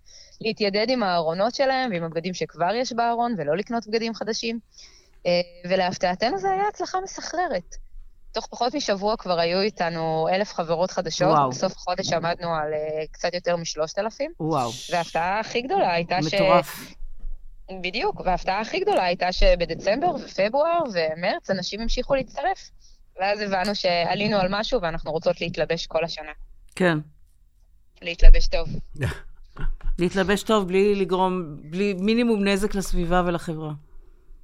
להתיידד 0.42 0.86
עם 0.90 1.04
הארונות 1.04 1.56
שלהם 1.56 1.92
ועם 1.92 2.04
הבגדים 2.04 2.34
שכבר 2.34 2.74
יש 2.76 2.94
בארון, 2.94 3.36
ולא 3.38 3.58
לקנות 3.58 3.88
בגדים 3.88 4.14
חדשים. 4.14 4.60
אה, 5.26 5.32
ולהפתעתנו 5.70 6.38
זה 6.38 6.52
היה 6.52 6.68
הצלחה 6.68 6.98
מסחררת. 7.04 7.76
תוך 8.32 8.48
פחות 8.48 8.76
משבוע 8.76 9.18
כבר 9.18 9.40
היו 9.40 9.62
איתנו 9.62 10.28
אלף 10.32 10.54
חברות 10.54 10.92
חדשות, 10.92 11.28
וואו. 11.28 11.50
בסוף 11.50 11.72
החודש 11.72 12.14
עמדנו 12.14 12.56
על 12.56 12.74
אה, 12.74 13.08
קצת 13.12 13.34
יותר 13.34 13.56
משלושת 13.56 14.00
אלפים, 14.00 14.32
וואו, 14.40 14.72
וההפתעה 14.92 15.40
הכי 15.40 15.62
גדולה 15.62 15.94
הייתה 15.94 16.18
ש... 16.22 16.34
מטורף. 16.34 16.96
בדיוק, 17.82 18.22
וההפתעה 18.26 18.60
הכי 18.60 18.80
גדולה 18.80 19.04
הייתה 19.04 19.32
שבדצמבר 19.32 20.08
ופברואר 20.16 20.80
ומרץ 20.94 21.50
אנשים 21.50 21.82
המשיכו 21.82 22.16
להצטרף. 22.16 22.70
ואז 23.20 23.42
הבנו 23.42 23.76
שעלינו 23.76 24.38
על 24.38 24.48
משהו 24.50 24.82
ואנחנו 24.82 25.12
רוצות 25.12 25.42
להתלבש 25.42 25.88
כל 25.88 26.04
השנה. 26.04 26.32
כן. 26.76 26.98
להתלבש 28.02 28.48
טוב. 28.48 28.70
להתלבש 30.00 30.44
טוב 30.44 30.68
בלי 30.68 30.96
לגרום, 30.96 31.58
בלי 31.62 31.94
מינימום 31.94 32.48
נזק 32.48 32.76
לסביבה 32.76 33.24
ולחברה. 33.26 33.72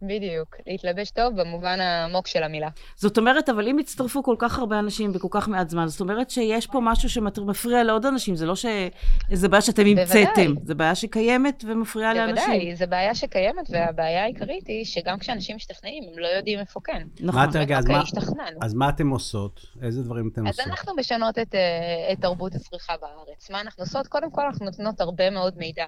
בדיוק, 0.08 0.56
להתלבש 0.68 1.12
טוב 1.12 1.42
במובן 1.42 1.80
העמוק 1.80 2.28
של 2.28 2.44
המילה. 2.44 2.70
זאת 2.96 3.18
אומרת, 3.18 3.50
אבל 3.50 3.68
אם 3.68 3.80
הצטרפו 3.80 4.24
כל 4.24 4.36
כך 4.40 4.60
הרבה 4.60 4.80
אנשים 4.80 5.14
בכל 5.14 5.28
כך 5.32 5.48
מעט 5.48 5.70
זמן, 5.70 5.88
זאת 5.88 6.02
אומרת 6.02 6.30
שיש 6.30 6.68
פה 6.68 6.80
משהו 6.84 7.10
שמפריע 7.10 7.84
לעוד 7.84 8.06
אנשים, 8.06 8.36
זה 8.36 8.46
לא 8.46 8.54
שזה 8.56 9.48
בעיה 9.50 9.62
שאתם. 9.62 9.86
המצאתם, 9.86 10.54
זה 10.64 10.76
בעיה 10.76 10.96
שקיימת 10.96 11.64
ומפריעה 11.68 12.14
לאנשים. 12.14 12.46
בוודאי, 12.46 12.76
זו 12.76 12.86
בעיה 12.90 13.16
שקיימת, 13.16 13.70
והבעיה 13.70 14.24
העיקרית 14.24 14.68
היא 14.68 14.86
שגם 14.86 15.20
כשאנשים 15.20 15.56
משתכנעים, 15.56 16.04
הם 16.14 16.20
לא 16.20 16.28
יודעים 16.28 16.60
איפה 16.60 16.80
כן. 16.84 17.08
נכון. 17.20 17.42
מה 17.42 17.50
את 17.50 17.56
רגע, 17.56 17.78
אז 17.78 17.84
אוקיי, 17.84 17.98
מה. 18.38 18.44
אז 18.62 18.74
מה 18.74 18.90
אתם 18.90 19.10
עושות? 19.10 19.62
איזה 19.82 20.04
דברים 20.04 20.30
אתם 20.34 20.48
אז 20.48 20.60
עושות? 20.60 20.72
אנחנו 20.72 20.96
משנות 20.96 21.40
את, 21.40 21.56
אה, 21.56 22.14
את 22.14 22.22
תרבות 22.22 22.56
הצריכה 22.56 22.94
בארץ. 23.02 23.50
מה 23.52 23.62
אנחנו 23.62 23.84
עושות? 23.84 24.08
קודם 24.08 24.32
כל, 24.32 24.42
אנחנו 24.42 24.66
נותנות 24.66 25.02
הרבה 25.02 25.30
מאוד 25.30 25.58
מידע. 25.58 25.86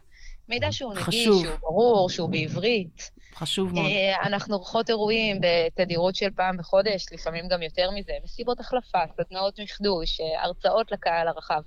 מידע 0.50 0.71
שהוא 0.71 0.93
נגיש. 0.93 1.24
שהוא 1.24 1.43
ברור, 1.62 2.09
שהוא 2.09 2.29
בעברית. 2.29 3.12
חשוב 3.38 3.74
מאוד. 3.74 3.86
אה, 3.86 4.25
אנחנו 4.27 4.56
עורכות 4.56 4.89
אירועים 4.89 5.38
בתדירות 5.41 6.15
של 6.15 6.29
פעם 6.36 6.58
בחודש, 6.58 7.06
לפעמים 7.12 7.48
גם 7.48 7.62
יותר 7.62 7.91
מזה, 7.91 8.12
מסיבות 8.24 8.60
החלפה, 8.60 9.00
סדנאות 9.17 9.60
מחדוש, 9.60 10.22
אה, 10.22 10.44
הרצאות 10.44 10.91
לקהל 10.91 11.27
הרחב. 11.27 11.62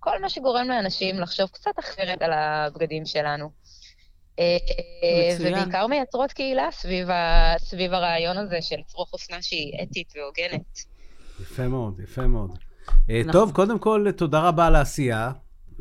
כל 0.00 0.20
מה 0.22 0.28
שגורם 0.28 0.68
לאנשים 0.68 1.20
לחשוב 1.20 1.48
קצת 1.48 1.78
אחרת 1.78 2.22
על 2.22 2.32
הבגדים 2.32 3.06
שלנו. 3.06 3.50
אה, 4.38 4.56
מצוין. 5.34 5.54
ובעיקר 5.54 5.86
מייצרות 5.86 6.32
קהילה 6.32 6.68
סביב, 6.72 7.10
ה, 7.10 7.54
סביב 7.58 7.92
הרעיון 7.92 8.38
הזה 8.38 8.62
של 8.62 8.76
לצרוך 8.76 9.12
אופנה 9.12 9.42
שהיא 9.42 9.72
אתית 9.82 10.12
והוגנת. 10.16 10.78
יפה 11.40 11.68
מאוד, 11.68 12.00
יפה 12.00 12.26
מאוד. 12.26 12.50
נכון. 13.08 13.32
טוב, 13.32 13.52
קודם 13.52 13.78
כל, 13.78 14.06
תודה 14.16 14.40
רבה 14.40 14.66
על 14.66 14.76
העשייה. 14.76 15.32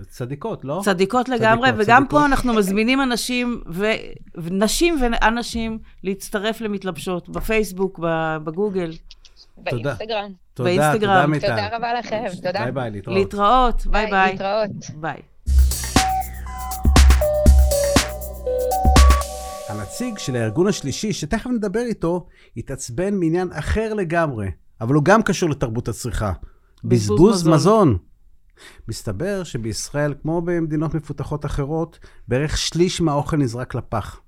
צדיקות, 0.10 0.66
לא? 0.66 0.82
צדיקות 0.84 1.30
לגמרי, 1.30 1.70
צדיקות, 1.70 1.86
וגם 1.88 2.04
צדיקות. 2.04 2.20
פה 2.20 2.26
אנחנו 2.26 2.54
מזמינים 2.54 3.02
אנשים, 3.02 3.62
ו... 3.72 3.86
ונשים 4.36 4.98
ואנשים 5.02 5.80
להצטרף 6.04 6.62
למתלבשות, 6.62 7.30
בפייסבוק, 7.30 8.00
בגוגל, 8.44 8.92
תודה. 9.70 9.72
באינסטגרם. 9.72 10.32
תודה, 10.54 10.70
באינסטגרם. 10.70 11.16
תודה 11.16 11.28
מיטל. 11.28 11.48
תודה 11.48 11.76
רבה 11.78 11.94
לכם, 11.94 12.24
תודה. 12.36 12.64
ביי 12.64 12.72
ביי, 12.72 12.92
להתראות. 12.92 13.18
להתראות, 13.18 13.88
ביי 13.88 14.08
ביי. 14.12 14.32
להתראות. 14.32 14.72
ביי. 14.96 15.22
הנציג 19.70 20.18
של 20.18 20.36
הארגון 20.36 20.68
השלישי, 20.68 21.14
שתכף 21.14 21.48
נדבר 21.48 21.80
איתו, 21.80 22.26
התעצבן 22.58 23.14
מעניין 23.14 23.50
אחר 23.54 23.94
לגמרי, 23.94 24.48
אבל 24.82 24.96
הוא 24.96 25.04
גם 25.04 25.24
קשור 25.24 25.50
לתרבות 25.50 25.88
הצריכה. 25.88 26.32
בזבוז 26.84 27.20
בזבוז 27.20 27.48
מזון. 27.48 27.54
מזון. 27.90 28.12
מסתבר 28.88 29.43
שבישראל, 29.43 30.13
כמו 30.22 30.41
במדינות 30.41 30.93
מפותחות 30.93 31.46
אחרות, 31.46 32.00
בערך 32.27 32.58
שליש 32.58 33.01
מהאוכל 33.01 33.38
נזרק 33.38 33.75
לפח. 33.75 34.20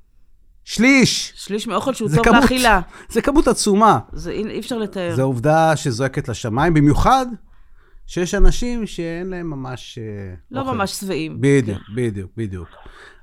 שליש! 0.64 1.34
שליש 1.36 1.68
מאוכל 1.68 1.94
שהוא 1.94 2.10
טוב 2.16 2.26
כמות. 2.26 2.42
לאכילה. 2.42 2.82
זה 3.10 3.22
כמות 3.22 3.48
עצומה. 3.48 4.00
זה 4.14 4.32
אי 4.32 4.60
אפשר 4.60 4.78
לתאר. 4.78 5.16
זו 5.16 5.24
עובדה 5.24 5.76
שזועקת 5.76 6.30
לשמיים, 6.30 6.74
במיוחד 6.74 7.26
שיש 8.08 8.36
אנשים 8.36 8.88
שאין 8.88 9.30
להם 9.30 9.50
ממש... 9.50 10.00
אה, 10.02 10.36
לא 10.52 10.62
אוכל. 10.62 10.72
ממש 10.72 10.92
שבעים. 10.92 11.38
בדיוק, 11.40 11.82
בדיוק, 11.96 12.32
בדיוק. 12.38 12.68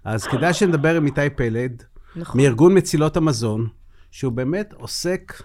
אז 0.04 0.25
כדאי 0.25 0.54
שנדבר 0.54 0.97
עם 0.97 1.07
איתי 1.07 1.31
פלד, 1.37 1.83
נכון. 2.16 2.40
מארגון 2.40 2.78
מצילות 2.78 3.16
המזון, 3.16 3.69
שהוא 4.11 4.33
באמת 4.33 4.73
עוסק 4.73 5.42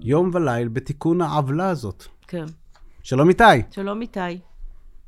יום 0.00 0.30
וליל 0.32 0.68
בתיקון 0.68 1.20
העוולה 1.20 1.68
הזאת. 1.68 2.04
כן. 2.28 2.44
שלום 3.02 3.28
איתי. 3.28 3.44
שלום 3.70 4.02
איתי. 4.02 4.20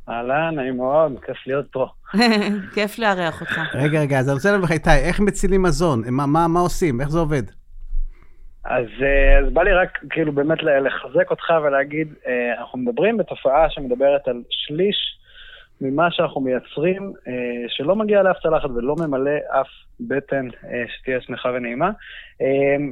אהלן, 0.08 0.54
נעים 0.54 0.76
מאוד, 0.76 1.12
כיף 1.26 1.46
להיות 1.46 1.66
פה. 1.72 1.86
כיף 2.74 2.98
לארח 2.98 3.40
אותך. 3.40 3.74
רגע, 3.74 4.00
רגע, 4.00 4.18
אז 4.18 4.28
אני 4.28 4.34
רוצה 4.34 4.52
לדבר 4.52 4.64
לך, 4.64 4.72
איתי, 4.72 4.90
איך 5.08 5.20
מצילים 5.20 5.62
מזון? 5.62 6.02
מה, 6.10 6.26
מה, 6.26 6.48
מה 6.48 6.60
עושים? 6.60 7.00
איך 7.00 7.08
זה 7.08 7.18
עובד? 7.18 7.42
אז, 8.64 8.86
אה, 9.02 9.38
אז 9.38 9.52
בא 9.52 9.62
לי 9.62 9.72
רק 9.72 9.98
כאילו 10.10 10.32
באמת 10.32 10.58
לחזק 10.62 11.30
אותך 11.30 11.52
ולהגיד, 11.64 12.08
אה, 12.26 12.60
אנחנו 12.60 12.78
מדברים 12.78 13.16
בתופעה 13.16 13.70
שמדברת 13.70 14.28
על 14.28 14.42
שליש 14.50 14.96
ממה 15.80 16.10
שאנחנו 16.10 16.40
מייצרים, 16.40 17.12
אה, 17.28 17.32
שלא 17.68 17.96
מגיע 17.96 18.22
לאף 18.22 18.36
צלחת 18.42 18.70
ולא 18.70 18.94
ממלא 19.00 19.36
אף 19.60 19.66
בטן 20.00 20.48
שתהיה 20.88 21.20
שמחה 21.20 21.48
ונעימה. 21.48 21.90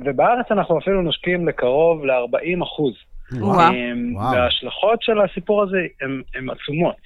ובארץ 0.05 0.47
אנחנו 0.51 0.79
אפילו 0.79 1.03
נושקים 1.03 1.49
לקרוב 1.49 2.05
ל-40 2.05 2.63
אחוז. 2.63 2.95
וואו. 3.33 3.73
וואו. 4.15 4.33
וההשלכות 4.33 5.03
של 5.03 5.21
הסיפור 5.21 5.63
הזה 5.63 5.87
הן 6.35 6.51
עצומות. 6.51 6.97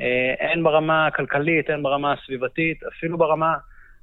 אה, 0.00 0.34
הן 0.52 0.62
ברמה 0.62 1.06
הכלכלית, 1.06 1.70
הן 1.70 1.82
ברמה 1.82 2.12
הסביבתית, 2.12 2.82
אפילו 2.82 3.18
ברמה 3.18 3.54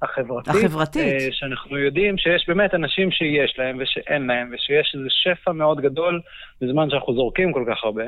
החברתית. 0.02 0.56
החברתית. 0.56 1.22
אה, 1.22 1.28
שאנחנו 1.32 1.78
יודעים 1.78 2.18
שיש 2.18 2.46
באמת 2.48 2.74
אנשים 2.74 3.12
שיש 3.12 3.56
להם 3.58 3.78
ושאין 3.80 4.28
להם, 4.28 4.50
ושיש 4.54 4.96
איזה 4.96 5.08
שפע 5.10 5.52
מאוד 5.52 5.82
גדול 5.82 6.22
בזמן 6.62 6.90
שאנחנו 6.90 7.14
זורקים 7.14 7.54
כל 7.54 7.66
כך 7.68 7.84
הרבה. 7.84 8.04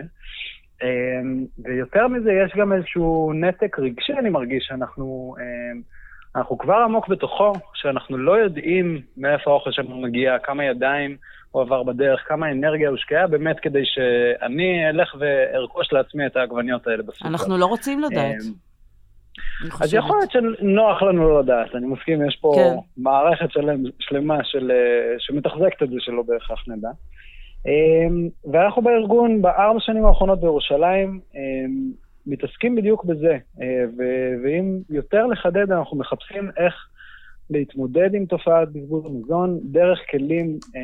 אה, 0.83 1.21
ויותר 1.63 2.07
מזה, 2.07 2.31
יש 2.33 2.51
גם 2.55 2.73
איזשהו 2.73 3.33
נתק 3.35 3.79
רגשי, 3.79 4.13
אני 4.13 4.29
מרגיש, 4.29 4.65
שאנחנו 4.67 5.35
אה, 5.39 5.79
אנחנו 6.35 6.57
כבר 6.57 6.75
עמוק 6.75 7.07
בתוכו, 7.07 7.53
שאנחנו 7.73 8.17
לא 8.17 8.31
יודעים 8.31 9.01
מאיפה 9.17 9.51
האוכל 9.51 9.71
שלנו 9.71 10.01
מגיע, 10.01 10.39
כמה 10.39 10.63
ידיים 10.63 11.17
הוא 11.51 11.61
עבר 11.61 11.83
בדרך, 11.83 12.19
כמה 12.27 12.51
אנרגיה 12.51 12.89
הושקעה, 12.89 13.27
באמת 13.27 13.59
כדי 13.59 13.85
שאני 13.85 14.89
אלך 14.89 15.15
וארכוש 15.19 15.93
לעצמי 15.93 16.25
את 16.25 16.35
העגבניות 16.35 16.87
האלה 16.87 17.03
בסופר. 17.03 17.27
אנחנו 17.27 17.57
לא 17.57 17.65
רוצים 17.65 17.99
לדעת. 17.99 18.35
אני 18.41 19.73
אז. 19.81 19.93
יכול 19.93 20.17
להיות 20.17 20.31
שנוח 20.31 21.01
לנו 21.01 21.29
לא 21.29 21.39
לדעת, 21.39 21.75
אני 21.75 21.87
מסכים, 21.87 22.27
יש 22.27 22.35
פה 22.41 22.53
כן. 22.55 23.01
מערכת 23.03 23.51
שלם, 23.51 23.83
שלמה 23.99 24.43
של, 24.43 24.71
אה, 24.71 25.15
שמתחזקת 25.19 25.83
את 25.83 25.89
זה 25.89 25.95
שלא 25.99 26.23
בהכרח 26.27 26.63
נדע. 26.67 26.89
אמ, 27.65 28.29
ואנחנו 28.51 28.81
בארגון 28.81 29.41
בארבע 29.41 29.79
שנים 29.79 30.05
האחרונות 30.05 30.41
בירושלים 30.41 31.19
אמ, 31.35 31.91
מתעסקים 32.27 32.75
בדיוק 32.75 33.05
בזה, 33.05 33.37
אה, 33.61 33.83
ואם 34.43 34.79
יותר 34.89 35.25
לחדד, 35.25 35.71
אנחנו 35.71 35.97
מחפשים 35.97 36.51
איך 36.57 36.73
להתמודד 37.49 38.09
עם 38.13 38.25
תופעת 38.25 38.69
בזבוז 38.71 39.05
המזון 39.05 39.59
דרך 39.63 39.99
כלים 40.11 40.59
אה, 40.75 40.81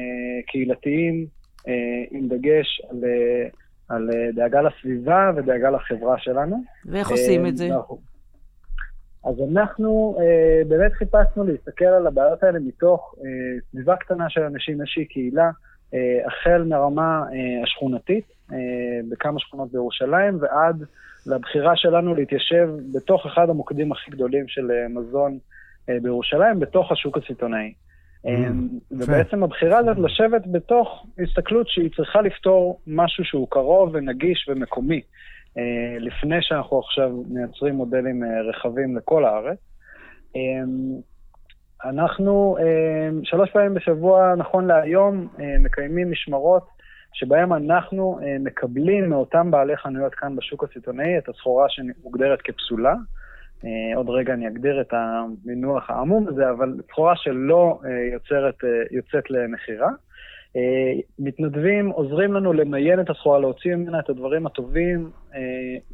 קהילתיים, 0.47 1.25
אה, 1.67 1.73
עם 2.11 2.27
דגש 2.27 2.81
על, 2.89 3.03
אה, 3.05 3.47
על 3.89 4.09
אה, 4.13 4.31
דאגה 4.35 4.61
לסביבה 4.61 5.31
ודאגה 5.35 5.69
לחברה 5.69 6.15
שלנו. 6.19 6.63
ואיך 6.85 7.09
עושים 7.11 7.45
את 7.45 7.57
זה? 7.57 7.65
אה, 7.65 7.75
אנחנו- 7.75 7.97
אז 9.25 9.35
אנחנו 9.51 10.17
אה, 10.19 10.61
באמת 10.67 10.93
חיפשנו 10.93 11.43
להסתכל 11.43 11.85
על 11.85 12.07
הבעיות 12.07 12.43
האלה 12.43 12.59
מתוך 12.59 13.15
אה, 13.19 13.25
סביבה 13.71 13.95
קטנה 13.95 14.29
של 14.29 14.41
אנשים, 14.41 14.73
איזושהי 14.81 15.05
קהילה, 15.05 15.49
אה, 15.93 15.99
החל 16.27 16.63
מהרמה 16.69 17.23
אה, 17.33 17.63
השכונתית, 17.63 18.25
אה, 18.53 18.57
בכמה 19.11 19.39
שכונות 19.39 19.71
בירושלים, 19.71 20.37
ועד 20.41 20.83
לבחירה 21.25 21.75
שלנו 21.75 22.15
להתיישב 22.15 22.69
בתוך 22.93 23.25
אחד 23.25 23.49
המוקדים 23.49 23.91
הכי 23.91 24.11
גדולים 24.11 24.47
של 24.47 24.71
אה, 24.71 24.87
מזון 24.89 25.31
אה, 25.31 25.37
בירושלים, 26.01 26.59
בתוך 26.59 26.91
השוק 26.91 27.17
הסיטונאי. 27.17 27.73
Mm, 27.73 28.27
אה. 28.27 28.49
ובעצם 28.91 29.43
הבחירה 29.43 29.77
הזאת 29.77 29.97
לשבת 29.97 30.41
בתוך 30.51 31.05
הסתכלות 31.19 31.67
שהיא 31.69 31.89
צריכה 31.95 32.21
לפתור 32.21 32.79
משהו 32.87 33.25
שהוא 33.25 33.47
קרוב 33.49 33.89
ונגיש 33.93 34.49
ומקומי. 34.49 35.01
אה, 35.57 35.97
לפני 35.99 36.37
שאנחנו 36.41 36.79
עכשיו 36.79 37.11
מייצרים 37.27 37.75
מודלים 37.75 38.23
אה, 38.23 38.41
רחבים 38.41 38.97
לכל 38.97 39.25
הארץ. 39.25 39.57
אה, 40.35 40.41
אנחנו 41.83 42.57
אה, 42.59 43.09
שלוש 43.23 43.49
פעמים 43.51 43.73
בשבוע, 43.73 44.35
נכון 44.37 44.67
להיום, 44.67 45.27
אה, 45.39 45.55
מקיימים 45.59 46.11
משמרות 46.11 46.67
שבהם 47.13 47.53
אנחנו 47.53 48.19
אה, 48.23 48.37
מקבלים 48.39 49.09
מאותם 49.09 49.51
בעלי 49.51 49.77
חנויות 49.77 50.15
כאן 50.15 50.35
בשוק 50.35 50.63
הסיטונאי 50.63 51.17
את 51.17 51.29
הסחורה 51.29 51.65
שמוגדרת 51.69 52.41
כפסולה. 52.41 52.95
אה, 53.65 53.97
עוד 53.97 54.09
רגע 54.09 54.33
אני 54.33 54.47
אגדיר 54.47 54.81
את 54.81 54.93
המינוח 54.93 55.89
העמום 55.89 56.27
הזה, 56.27 56.49
אבל 56.49 56.73
סחורה 56.87 57.15
שלא 57.15 57.79
אה, 57.85 57.89
יוצרת, 58.13 58.63
אה, 58.63 58.69
יוצאת 58.91 59.31
למכירה. 59.31 59.89
אה, 60.55 61.01
מתנדבים 61.19 61.89
עוזרים 61.89 62.33
לנו 62.33 62.53
למיין 62.53 62.99
את 62.99 63.09
הסחורה, 63.09 63.39
להוציא 63.39 63.75
ממנה 63.75 63.99
את 63.99 64.09
הדברים 64.09 64.45
הטובים, 64.45 65.09
אה, 65.35 65.39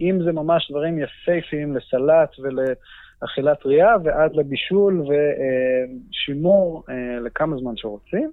אם 0.02 0.20
זה 0.24 0.32
ממש 0.32 0.72
דברים 0.72 1.00
יפהפיים 1.00 1.76
לסלט 1.76 2.30
ולאכילה 2.40 3.56
טריה, 3.56 3.96
ועד 4.04 4.36
לבישול 4.36 5.02
ושימור 5.02 6.84
אה, 6.90 7.20
לכמה 7.20 7.58
זמן 7.58 7.74
שרוצים. 7.76 8.32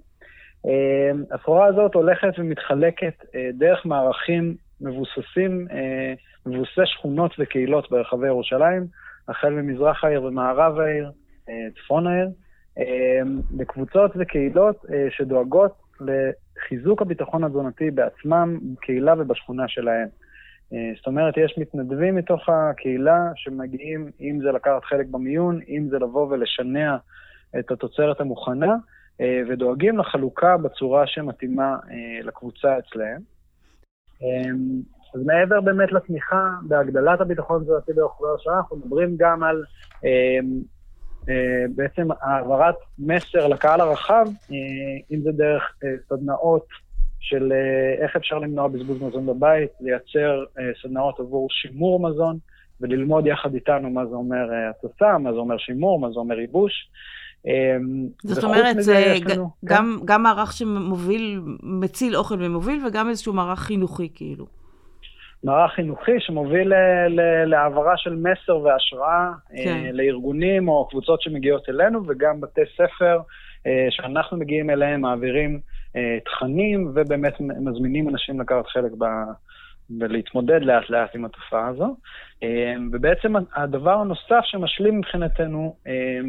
אה, 0.65 1.35
הסחורה 1.35 1.65
הזאת 1.65 1.93
הולכת 1.93 2.29
ומתחלקת 2.37 3.13
אה, 3.35 3.49
דרך 3.53 3.85
מערכים 3.85 4.55
מבוססים, 4.81 5.67
אה, 5.71 6.13
מבוססי 6.45 6.81
שכונות 6.85 7.31
וקהילות 7.39 7.91
ברחבי 7.91 8.27
ירושלים, 8.27 8.85
החל 9.29 9.49
ממזרח 9.49 10.03
העיר 10.03 10.23
ומערב 10.23 10.79
העיר, 10.79 11.11
אה, 11.49 11.67
צפון 11.75 12.07
העיר, 12.07 12.29
אה, 12.77 13.21
בקבוצות 13.51 14.11
וקהילות 14.19 14.85
אה, 14.93 15.07
שדואגות 15.09 15.71
לחיזוק 16.01 17.01
הביטחון 17.01 17.43
התזונתי 17.43 17.91
בעצמם, 17.91 18.59
בקהילה 18.73 19.13
ובשכונה 19.17 19.67
שלהם. 19.67 20.07
זאת 20.97 21.07
אומרת, 21.07 21.37
יש 21.37 21.55
מתנדבים 21.57 22.15
מתוך 22.15 22.49
הקהילה 22.49 23.31
שמגיעים, 23.35 24.11
אם 24.21 24.39
זה 24.43 24.51
לקחת 24.51 24.83
חלק 24.83 25.05
במיון, 25.05 25.59
אם 25.69 25.87
זה 25.89 25.99
לבוא 25.99 26.27
ולשנע 26.29 26.97
את 27.59 27.71
התוצרת 27.71 28.21
המוכנה, 28.21 28.75
ודואגים 29.21 29.97
לחלוקה 29.97 30.57
בצורה 30.57 31.07
שמתאימה 31.07 31.77
לקבוצה 32.23 32.77
אצלהם. 32.79 33.21
אה, 35.15 35.19
אז 35.19 35.25
מעבר 35.25 35.61
באמת 35.61 35.91
לתמיכה 35.91 36.49
בהגדלת 36.61 37.21
הביטחון 37.21 37.61
התזונתי 37.61 37.93
ברחבי 37.93 38.27
השעה, 38.39 38.57
אנחנו 38.57 38.77
מדברים 38.77 39.15
גם 39.19 39.43
על 39.43 39.63
אה, 40.05 40.09
אה, 41.29 41.35
בעצם 41.75 42.07
העברת 42.21 42.75
מסר 42.99 43.47
לקהל 43.47 43.81
הרחב, 43.81 44.25
אה, 44.51 44.55
אם 45.11 45.21
זה 45.23 45.31
דרך 45.31 45.63
אה, 45.83 45.89
סדנאות 46.09 46.65
של 47.19 47.51
אה, 47.51 48.03
איך 48.03 48.15
אפשר 48.15 48.39
למנוע 48.39 48.67
בזבוז 48.67 49.01
מזון 49.01 49.25
בבית, 49.25 49.69
לייצר 49.81 50.43
אה, 50.59 50.63
סדנאות 50.83 51.19
עבור 51.19 51.47
שימור 51.49 52.09
מזון, 52.09 52.37
וללמוד 52.81 53.27
יחד 53.27 53.53
איתנו 53.53 53.89
מה 53.89 54.05
זה 54.05 54.15
אומר 54.15 54.51
אה, 54.53 54.69
התוצאה, 54.69 55.17
מה 55.17 55.31
זה 55.33 55.37
אומר 55.37 55.57
שימור, 55.57 55.99
מה 55.99 56.11
זה 56.11 56.19
אומר 56.19 56.39
ייבוש. 56.39 56.71
אה, 57.47 57.77
זאת 58.23 58.43
אומרת, 58.43 58.75
זה 58.79 58.95
יש 58.97 59.21
ג- 59.21 59.31
לנו- 59.31 59.49
כן. 59.61 59.67
גם, 59.75 59.99
גם 60.05 60.23
מערך 60.23 60.51
שמוביל, 60.53 61.41
מציל 61.63 62.15
אוכל 62.15 62.35
ומוביל, 62.39 62.85
וגם 62.87 63.09
איזשהו 63.09 63.33
מערך 63.33 63.59
חינוכי, 63.59 64.09
כאילו. 64.15 64.45
מערך 65.43 65.71
חינוכי 65.71 66.19
שמוביל 66.19 66.73
ל- 67.09 67.45
להעברה 67.45 67.97
של 67.97 68.15
מסר 68.15 68.57
והשראה 68.57 69.31
כן. 69.49 69.63
כן. 69.63 69.95
לארגונים 69.95 70.67
או 70.69 70.87
קבוצות 70.89 71.21
שמגיעות 71.21 71.69
אלינו, 71.69 72.01
וגם 72.07 72.41
בתי 72.41 72.61
ספר 72.73 73.19
אה, 73.67 73.87
שאנחנו 73.89 74.37
מגיעים 74.37 74.69
אליהם, 74.69 75.01
מעבירים 75.01 75.59
אה, 75.95 76.17
תכנים, 76.25 76.91
ובאמת 76.95 77.33
מזמינים 77.39 78.09
אנשים 78.09 78.41
לקחת 78.41 78.67
חלק 78.67 78.91
ב... 78.97 79.05
ולהתמודד 79.99 80.61
לאט 80.61 80.89
לאט 80.89 81.15
עם 81.15 81.25
התופעה 81.25 81.67
הזו. 81.67 81.95
אה, 82.43 82.73
ובעצם 82.91 83.33
הדבר 83.55 83.93
הנוסף 83.93 84.41
שמשלים 84.43 84.97
מבחינתנו 84.97 85.75
אה, 85.87 86.19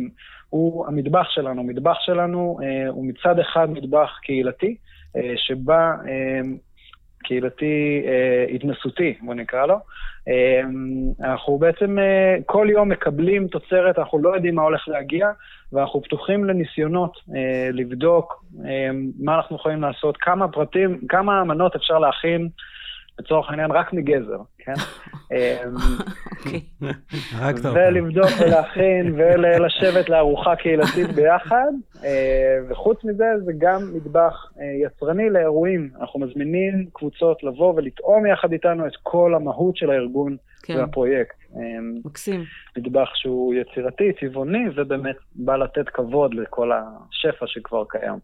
הוא 0.50 0.86
המטבח 0.86 1.30
שלנו. 1.30 1.60
המטבח 1.60 1.96
שלנו 2.00 2.58
אה, 2.62 2.88
הוא 2.88 3.06
מצד 3.06 3.38
אחד 3.38 3.70
מטבח 3.70 4.18
קהילתי, 4.22 4.76
אה, 5.16 5.32
שבה 5.36 5.92
אה, 6.08 6.40
קהילתי 7.30 8.02
אה, 8.06 8.54
התנסותי, 8.54 9.14
בוא 9.20 9.34
נקרא 9.34 9.66
לו. 9.66 9.76
אה, 10.28 10.60
אנחנו 11.24 11.58
בעצם 11.58 11.98
אה, 11.98 12.36
כל 12.46 12.66
יום 12.70 12.88
מקבלים 12.88 13.48
תוצרת, 13.48 13.98
אנחנו 13.98 14.18
לא 14.18 14.34
יודעים 14.34 14.54
מה 14.54 14.62
הולך 14.62 14.88
להגיע, 14.88 15.30
ואנחנו 15.72 16.02
פתוחים 16.02 16.44
לניסיונות 16.44 17.12
אה, 17.36 17.68
לבדוק 17.72 18.44
אה, 18.64 18.90
מה 19.20 19.36
אנחנו 19.36 19.56
יכולים 19.56 19.82
לעשות, 19.82 20.16
כמה 20.16 20.48
פרטים, 20.48 21.00
כמה 21.08 21.44
מנות 21.44 21.76
אפשר 21.76 21.98
להכין, 21.98 22.48
לצורך 23.20 23.50
העניין, 23.50 23.70
רק 23.70 23.92
מגזר, 23.92 24.38
כן? 24.58 24.72
אה, 25.32 25.62
אוקיי. 26.38 26.60
הרגת 27.32 27.66
אותם. 27.66 27.78
ולבדוק 27.78 28.30
ולהכין 28.40 29.12
ולשבת 29.18 30.08
לארוחה 30.08 30.56
קהילתית 30.56 31.10
ביחד. 31.14 31.72
אה, 32.04 32.58
וחוץ 32.68 33.04
מזה, 33.04 33.24
זה 33.44 33.52
גם 33.58 33.80
מטבח 33.94 34.52
אה, 34.60 34.86
יצרני 34.86 35.30
לאירועים. 35.30 35.90
אנחנו 36.00 36.20
מזמינים 36.20 36.86
קבוצות 36.92 37.42
לבוא 37.42 37.74
ולטעום 37.76 38.26
יחד 38.26 38.52
איתנו 38.52 38.86
את 38.86 38.92
כל 39.02 39.34
המהות 39.34 39.76
של 39.76 39.90
הארגון 39.90 40.36
כן, 40.62 40.76
והפרויקט. 40.76 41.36
אה, 41.56 41.60
מקסים. 42.04 42.44
מטבח 42.78 43.10
שהוא 43.14 43.54
יצירתי, 43.54 44.12
צבעוני, 44.20 44.64
ובאמת 44.76 45.16
בא 45.34 45.56
לתת 45.56 45.88
כבוד 45.88 46.34
לכל 46.34 46.70
השפע 46.72 47.46
שכבר 47.46 47.84
קיים. 47.88 48.18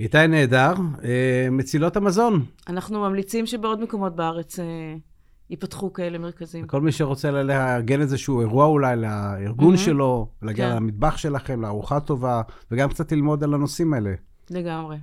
איתי 0.00 0.26
נהדר, 0.26 0.72
אה, 1.04 1.48
מצילות 1.50 1.96
המזון. 1.96 2.44
אנחנו 2.68 3.00
ממליצים 3.00 3.46
שבעוד 3.46 3.80
מקומות 3.80 4.16
בארץ 4.16 4.58
אה, 4.58 4.64
ייפתחו 5.50 5.92
כאלה 5.92 6.18
מרכזים. 6.18 6.66
כל 6.66 6.80
מי 6.80 6.92
שרוצה 6.92 7.30
לארגן 7.30 8.00
איזשהו 8.00 8.40
אירוע 8.40 8.66
אולי 8.66 8.96
לארגון 8.96 9.74
Mhm. 9.74 9.78
שלו, 9.78 10.28
להגיע 10.42 10.68
כן. 10.70 10.76
למטבח 10.76 11.16
שלכם, 11.16 11.62
לארוחה 11.62 12.00
טובה, 12.00 12.42
וגם 12.70 12.88
קצת 12.88 13.12
ללמוד 13.12 13.44
על 13.44 13.54
הנושאים 13.54 13.94
האלה. 13.94 14.10
לגמרי. 14.50 14.96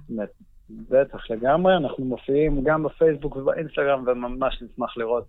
בטח 0.69 1.31
לגמרי, 1.31 1.77
אנחנו 1.77 2.05
מופיעים 2.05 2.63
גם 2.63 2.83
בפייסבוק 2.83 3.35
ובאינסטגרם, 3.35 4.03
וממש 4.07 4.63
נשמח 4.63 4.97
לראות 4.97 5.27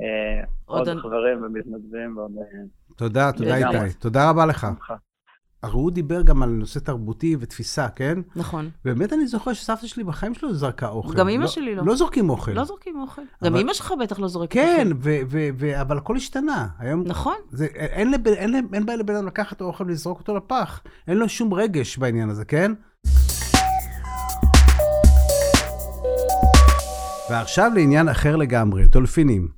אה, 0.00 0.44
עוד 0.64 0.88
עוד 0.88 0.98
חברים 0.98 1.42
ומתנדבים 1.44 2.16
ועוד... 2.16 2.30
אה, 2.38 2.60
תודה, 2.96 3.32
תודה 3.32 3.58
לגמרי. 3.58 3.84
איתי. 3.84 3.98
תודה 3.98 4.30
רבה 4.30 4.46
לך. 4.46 4.66
הרי 5.62 5.72
הוא 5.74 5.90
דיבר 5.90 6.22
גם 6.22 6.42
על 6.42 6.48
נושא 6.48 6.78
תרבותי 6.80 7.36
ותפיסה, 7.40 7.88
כן? 7.88 8.18
נכון. 8.36 8.70
באמת 8.84 9.12
אני 9.12 9.26
זוכר 9.26 9.52
שסבתא 9.52 9.86
שלי 9.86 10.04
בחיים 10.04 10.34
שלו 10.34 10.54
זרקה 10.54 10.88
אוכל. 10.88 11.14
גם 11.14 11.28
אמא 11.28 11.42
לא- 11.42 11.48
שלי 11.48 11.74
לא. 11.74 11.82
לא 11.86 11.96
זורקים 11.96 12.30
אוכל. 12.30 12.52
לא 12.52 12.64
זורקים 12.64 13.00
אוכל. 13.00 13.22
אבל- 13.42 13.50
גם 13.50 13.56
אמא 13.56 13.72
שלך 13.74 13.92
בטח 14.00 14.18
לא 14.18 14.28
זורקת 14.28 14.52
כן, 14.52 14.88
אוכל. 14.90 15.08
ו- 15.58 15.80
אבל 15.80 15.98
הכל 15.98 16.16
השתנה. 16.16 16.68
היום 16.78 17.02
נכון. 17.06 17.34
זה, 17.50 17.64
אין, 17.74 18.10
לב, 18.10 18.28
אין, 18.28 18.50
לב, 18.52 18.74
אין 18.74 18.86
בעיה 18.86 18.98
לבן 18.98 19.14
אדם 19.16 19.26
לקחת 19.26 19.60
אוכל 19.60 19.84
ולזרוק 19.84 20.18
אותו 20.18 20.36
לפח. 20.36 20.80
אין 21.08 21.16
לו 21.18 21.28
שום 21.28 21.54
רגש 21.54 21.98
בעניין 21.98 22.30
הזה, 22.30 22.44
כן? 22.44 22.72
ועכשיו 27.30 27.72
לעניין 27.74 28.08
אחר 28.08 28.36
לגמרי, 28.36 28.86
דולפינים. 28.86 29.48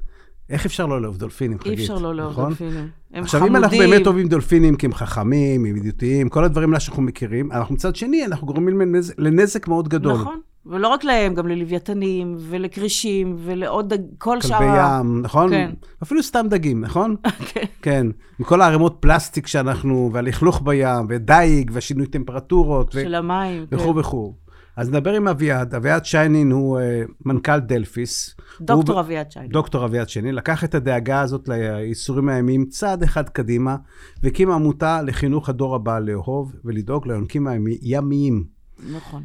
איך 0.50 0.66
אפשר 0.66 0.87
לא 0.87 1.02
לאהוב 1.02 1.16
דולפינים, 1.16 1.59
חגית? 1.59 1.78
אי 1.78 1.83
אפשר 1.83 1.98
לא 1.98 2.14
לאהוב 2.14 2.33
נכון? 2.33 2.44
דולפינים. 2.48 2.88
הם 3.14 3.22
עכשיו, 3.22 3.40
חמודים. 3.40 3.57
אם 3.57 3.62
אנחנו 3.64 3.78
באמת 3.78 4.07
אוהבים 4.07 4.28
דולפינים 4.28 4.76
כי 4.76 4.87
הם 4.87 4.94
חכמים, 4.94 5.64
הם 5.64 5.76
ידידותיים, 5.76 6.28
כל 6.28 6.44
הדברים 6.44 6.68
האלה 6.68 6.80
שאנחנו 6.80 7.02
מכירים, 7.02 7.52
אנחנו 7.52 7.74
מצד 7.74 7.96
שני, 7.96 8.26
אנחנו 8.26 8.46
גורמים 8.46 8.80
לנזק, 8.80 9.14
לנזק 9.18 9.68
מאוד 9.68 9.88
גדול. 9.88 10.12
נכון, 10.12 10.40
ולא 10.66 10.88
רק 10.88 11.04
להם, 11.04 11.35
גם 11.35 11.48
ללוויתנים, 11.48 12.37
ולכרישים, 12.38 13.37
ולעוד, 13.44 13.92
דג- 13.94 14.00
כל 14.18 14.40
שאר... 14.40 14.59
כלבי 14.59 14.70
ה- 14.70 14.98
ים, 15.00 15.22
נכון? 15.22 15.50
כן. 15.50 15.70
אפילו 16.02 16.22
סתם 16.22 16.46
דגים, 16.50 16.80
נכון? 16.80 17.16
כן. 17.52 17.64
כן. 17.83 18.07
מכל 18.40 18.61
הערימות 18.61 18.96
פלסטיק 19.00 19.46
שאנחנו, 19.46 20.11
והלכלוך 20.12 20.62
בים, 20.64 21.07
ודייג, 21.09 21.70
והשינוי 21.74 22.07
טמפרטורות, 22.07 22.94
ו- 22.94 23.00
של 23.02 23.14
המים. 23.14 23.66
וכו' 23.72 23.92
כן. 23.94 23.98
וכו'. 23.98 24.35
אז 24.76 24.90
נדבר 24.90 25.12
עם 25.12 25.28
אביעד. 25.28 25.74
אביעד 25.74 26.04
שיינין 26.04 26.50
הוא 26.52 26.80
אה, 26.80 27.02
מנכ"ל 27.26 27.58
דלפיס. 27.58 28.37
דוקטור 28.60 28.94
הוא- 28.94 29.00
אביעד 29.00 29.30
שיינין. 29.30 29.50
דוקטור 29.52 29.84
אביעד 29.84 30.08
שיינין 30.08 30.34
לקח 30.34 30.64
את 30.64 30.74
הדאגה 30.74 31.20
הזאת 31.20 31.48
לייסורים 31.48 32.28
הימיים 32.28 32.64
צעד 32.64 33.02
אחד 33.02 33.28
קדימה, 33.28 33.76
והקים 34.22 34.50
עמותה 34.50 35.02
לחינוך 35.02 35.48
הדור 35.48 35.74
הבא 35.74 35.98
לאהוב 35.98 36.52
ולדאוג 36.64 37.08
ליונקים 37.08 37.46
הימיים. 37.46 38.44
נכון. 38.96 39.22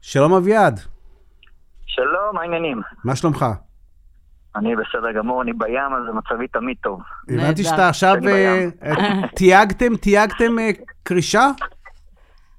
שלום 0.00 0.32
אביעד, 0.32 0.80
שלום, 1.86 2.34
מה 2.34 2.40
העניינים? 2.40 2.80
מה 3.04 3.16
שלומך? 3.16 3.46
אני 4.56 4.68
בסדר 4.76 5.12
גמור, 5.18 5.42
אני 5.42 5.52
בים, 5.52 5.74
אז 5.96 6.14
מצבי 6.14 6.48
תמיד 6.48 6.76
טוב. 6.82 7.00
הבנתי 7.28 7.64
שאתה 7.64 7.88
עכשיו... 7.88 8.14
אה, 8.28 8.68
אה, 8.82 9.28
תייגתם, 9.36 9.96
תייגתם 9.96 10.56
קרישה? 11.02 11.50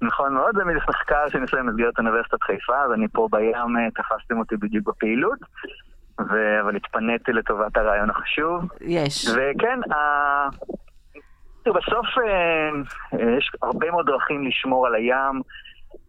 נכון 0.04 0.34
מאוד, 0.34 0.56
זה 0.56 0.64
מחקר 0.90 1.30
שנעשה 1.30 1.58
במסגרת 1.58 1.98
אוניברסיטת 1.98 2.44
חיפה, 2.44 2.82
אז 2.86 2.92
אני 2.92 3.08
פה 3.08 3.28
בים, 3.32 3.78
אה, 3.78 3.92
תפסתם 3.96 4.40
אותי 4.40 4.56
בדיוק 4.58 4.88
בפעילות, 4.88 5.40
ו... 6.20 6.62
אבל 6.62 6.76
התפניתי 6.76 7.34
לטובת 7.34 7.78
הרעיון 7.78 8.10
החשוב. 8.10 8.70
יש. 8.82 9.28
וכן, 9.30 9.94
ה... 9.94 10.50
בסוף 11.66 12.06
אה, 12.18 12.70
אה, 13.14 13.38
יש 13.38 13.52
הרבה 13.62 13.92
מאוד 13.92 14.06
דרכים 14.06 14.48
לשמור 14.48 14.88
על 14.88 14.96
הים 14.96 15.42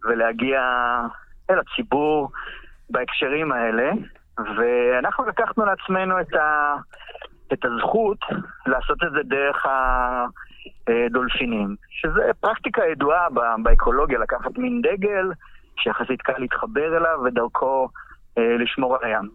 ולהגיע 0.05 0.61
אל 1.51 1.59
הציבור 1.59 2.31
בהקשרים 2.91 3.53
האלה, 3.53 3.91
ואנחנו 4.39 5.25
לקחנו 5.25 5.65
לעצמנו 5.65 6.21
את, 6.21 6.35
ה... 6.35 6.75
את 7.53 7.65
הזכות 7.65 8.19
לעשות 8.67 8.99
את 9.07 9.13
זה 9.13 9.23
דרך 9.23 9.67
הדולפינים, 10.89 11.77
שזה 11.91 12.21
פרקטיקה 12.41 12.83
ידועה 12.93 13.27
באקולוגיה, 13.63 14.19
לקחת 14.19 14.59
מין 14.59 14.83
דגל 14.83 15.31
שיחסית 15.79 16.23
קל 16.23 16.39
להתחבר 16.39 16.97
אליו 16.97 17.19
ודרכו 17.25 17.89
אה, 18.39 18.57
לשמור 18.57 18.97
על 18.97 19.05
הים. 19.05 19.29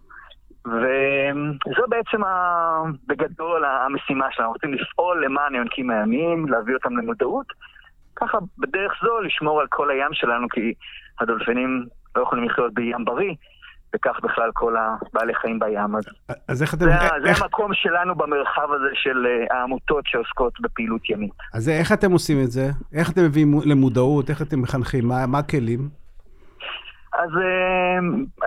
וזו 0.65 1.83
בעצם 1.89 2.23
ה... 2.23 2.81
בגדול 3.07 3.65
המשימה 3.65 4.27
שלנו, 4.31 4.51
רוצים 4.51 4.73
לפעול 4.73 5.25
למען 5.25 5.55
היונקים 5.55 5.89
הימיים, 5.89 6.47
להביא 6.47 6.73
אותם 6.73 6.97
למודעות, 6.97 7.45
ככה 8.15 8.37
בדרך 8.57 8.93
זו 9.03 9.19
לשמור 9.19 9.61
על 9.61 9.67
כל 9.67 9.89
הים 9.89 10.13
שלנו, 10.13 10.49
כי 10.49 10.73
הדולפינים 11.19 11.85
לא 12.15 12.21
יכולים 12.21 12.43
לחיות 12.43 12.73
בים 12.73 13.05
בריא, 13.05 13.33
וכך 13.95 14.19
בכלל 14.23 14.49
כל 14.53 14.75
הבעלי 14.77 15.33
חיים 15.35 15.59
בים. 15.59 15.95
אז 15.95 16.03
אז 16.47 16.61
איך 16.61 16.73
אתם... 16.73 16.85
זה, 16.85 16.95
ה- 16.95 17.21
זה 17.23 17.29
איך- 17.29 17.41
המקום 17.41 17.73
שלנו 17.73 18.15
במרחב 18.15 18.67
הזה 18.71 18.89
של 18.93 19.25
אה, 19.27 19.57
העמותות 19.57 20.03
שעוסקות 20.07 20.53
בפעילות 20.61 21.09
ימית. 21.09 21.31
אז 21.53 21.69
איך 21.69 21.91
אתם 21.91 22.11
עושים 22.11 22.37
את 22.43 22.51
זה? 22.51 22.69
איך 22.93 23.11
אתם 23.11 23.21
מביאים 23.23 23.53
למודעות? 23.65 24.29
איך 24.29 24.41
אתם 24.41 24.61
מחנכים? 24.61 25.07
מה 25.07 25.25
מה 25.27 25.37
הכלים? 25.39 25.79
אז 27.13 27.29
אה, 27.37 27.99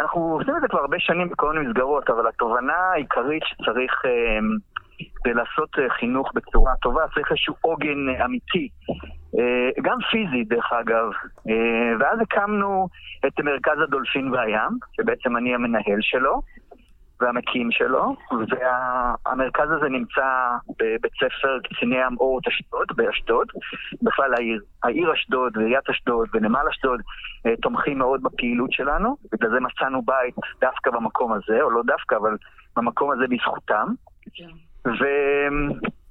אנחנו 0.02 0.20
עושים 0.20 0.56
את 0.56 0.60
זה 0.60 0.68
כבר 0.68 0.78
הרבה 0.80 0.96
שנים 1.00 1.28
בכל 1.28 1.52
מיני 1.52 1.68
מסגרות, 1.68 2.10
אבל 2.10 2.26
התובנה 2.28 2.72
העיקרית 2.92 3.42
שצריך, 3.46 3.92
אה, 4.04 4.10
כדי 5.16 5.34
לעשות 5.34 5.78
אה, 5.78 5.90
חינוך 5.90 6.32
בצורה 6.34 6.72
טובה, 6.82 7.02
צריך 7.14 7.30
איזשהו 7.30 7.54
עוגן 7.60 8.08
אה, 8.08 8.24
אמיתי, 8.24 8.68
אה, 9.38 9.82
גם 9.82 9.98
פיזי 10.10 10.44
דרך 10.44 10.72
אגב. 10.72 11.10
ואז 12.00 12.18
הקמנו 12.20 12.88
את 13.26 13.40
מרכז 13.40 13.78
הדולפין 13.82 14.32
והים, 14.32 14.78
שבעצם 14.92 15.36
אני 15.36 15.54
המנהל 15.54 16.00
שלו. 16.00 16.40
והמקים 17.20 17.70
שלו, 17.70 18.16
והמרכז 18.30 19.70
הזה 19.70 19.88
נמצא 19.88 20.26
בבית 20.78 21.12
ספר 21.12 21.58
קציני 21.64 21.96
ים 21.96 22.16
אורט 22.20 22.46
אשדוד, 22.46 22.86
באשדוד, 22.96 23.46
בכלל 24.02 24.34
העיר. 24.34 24.60
העיר 24.84 25.12
אשדוד 25.12 25.56
ועיריית 25.56 25.90
אשדוד 25.90 26.28
ונמל 26.34 26.68
אשדוד 26.70 27.00
תומכים 27.62 27.98
מאוד 27.98 28.22
בפעילות 28.22 28.72
שלנו, 28.72 29.16
בגלל 29.32 29.50
זה 29.50 29.60
מצאנו 29.60 30.02
בית 30.02 30.34
דווקא 30.60 30.90
במקום 30.90 31.32
הזה, 31.32 31.62
או 31.62 31.70
לא 31.70 31.82
דווקא, 31.86 32.14
אבל 32.14 32.36
במקום 32.76 33.10
הזה 33.10 33.24
בזכותם. 33.30 33.86
ו... 34.86 35.04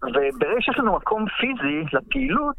וברגע 0.04 0.62
שיש 0.62 0.80
לנו 0.80 0.96
מקום 0.96 1.26
פיזי 1.40 1.84
לפעילות, 1.94 2.56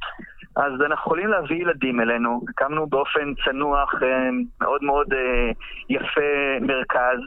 אז 0.57 0.72
אנחנו 0.72 0.94
יכולים 0.94 1.29
להביא 1.29 1.57
ילדים 1.57 2.01
אלינו. 2.01 2.40
הקמנו 2.48 2.87
באופן 2.87 3.35
צנוח 3.44 3.94
אה, 4.03 4.29
מאוד 4.61 4.85
מאוד 4.85 5.12
אה, 5.12 5.51
יפה 5.88 6.61
מרכז, 6.61 7.18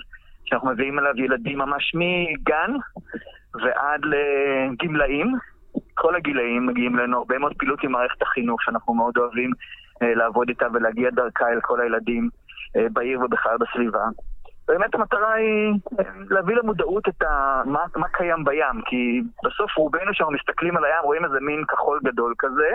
שאנחנו 0.45 0.69
מביאים 0.69 0.99
אליו 0.99 1.13
ילדים 1.17 1.57
ממש 1.57 1.91
מגן 1.95 2.71
ועד 3.53 4.01
לגמלאים. 4.05 5.33
כל 5.93 6.15
הגילאים 6.15 6.65
מגיעים 6.65 6.99
אלינו, 6.99 7.17
הרבה 7.17 7.37
מאוד 7.37 7.53
פעילות 7.57 7.83
עם 7.83 7.91
מערכת 7.91 8.21
החינוך 8.21 8.63
שאנחנו 8.63 8.93
מאוד 8.93 9.17
אוהבים 9.17 9.51
אה, 10.01 10.15
לעבוד 10.15 10.49
איתה 10.49 10.67
ולהגיע 10.73 11.09
דרכה 11.09 11.49
אל 11.49 11.59
כל 11.61 11.81
הילדים 11.81 12.29
בעיר 12.93 13.19
ובכלל 13.21 13.57
בסביבה. 13.57 14.03
באמת 14.67 14.95
המטרה 14.95 15.33
היא 15.33 15.73
אה, 15.99 16.05
להביא 16.29 16.55
למודעות 16.55 17.07
את 17.09 17.21
ה... 17.21 17.61
מה, 17.65 17.79
מה 17.95 18.07
קיים 18.07 18.43
בים, 18.45 18.81
כי 18.85 19.21
בסוף 19.45 19.77
רובנו 19.77 20.13
שאנחנו 20.13 20.33
מסתכלים 20.35 20.77
על 20.77 20.83
הים 20.85 21.03
רואים 21.03 21.25
איזה 21.25 21.37
מין 21.41 21.63
כחול 21.67 21.99
גדול 22.03 22.33
כזה. 22.39 22.69